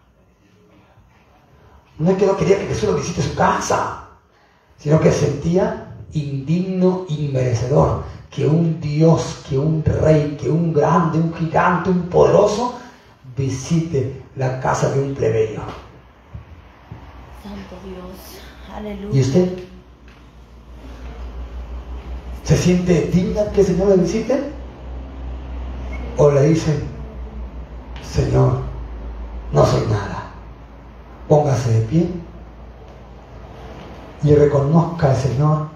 [1.98, 4.08] No es que no quería que Jesús lo visite su casa,
[4.78, 11.20] sino que sentía indigno y merecedor que un Dios, que un rey, que un grande,
[11.20, 12.76] un gigante, un poderoso
[13.36, 15.62] visite la casa de un plebeyo.
[17.44, 18.40] Santo Dios.
[18.68, 19.22] ¿Y Aleluya.
[19.22, 19.64] usted?
[22.44, 24.52] ¿Se siente digna que el Señor le visite?
[26.18, 26.80] ¿O le dice,
[28.04, 28.62] Señor,
[29.54, 30.32] no soy nada?
[31.28, 32.10] Póngase de pie
[34.24, 35.68] y reconozca al Señor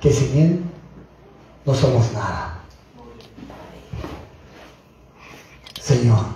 [0.00, 0.65] que sin Él
[1.66, 2.60] no somos nada.
[5.80, 6.35] Señor,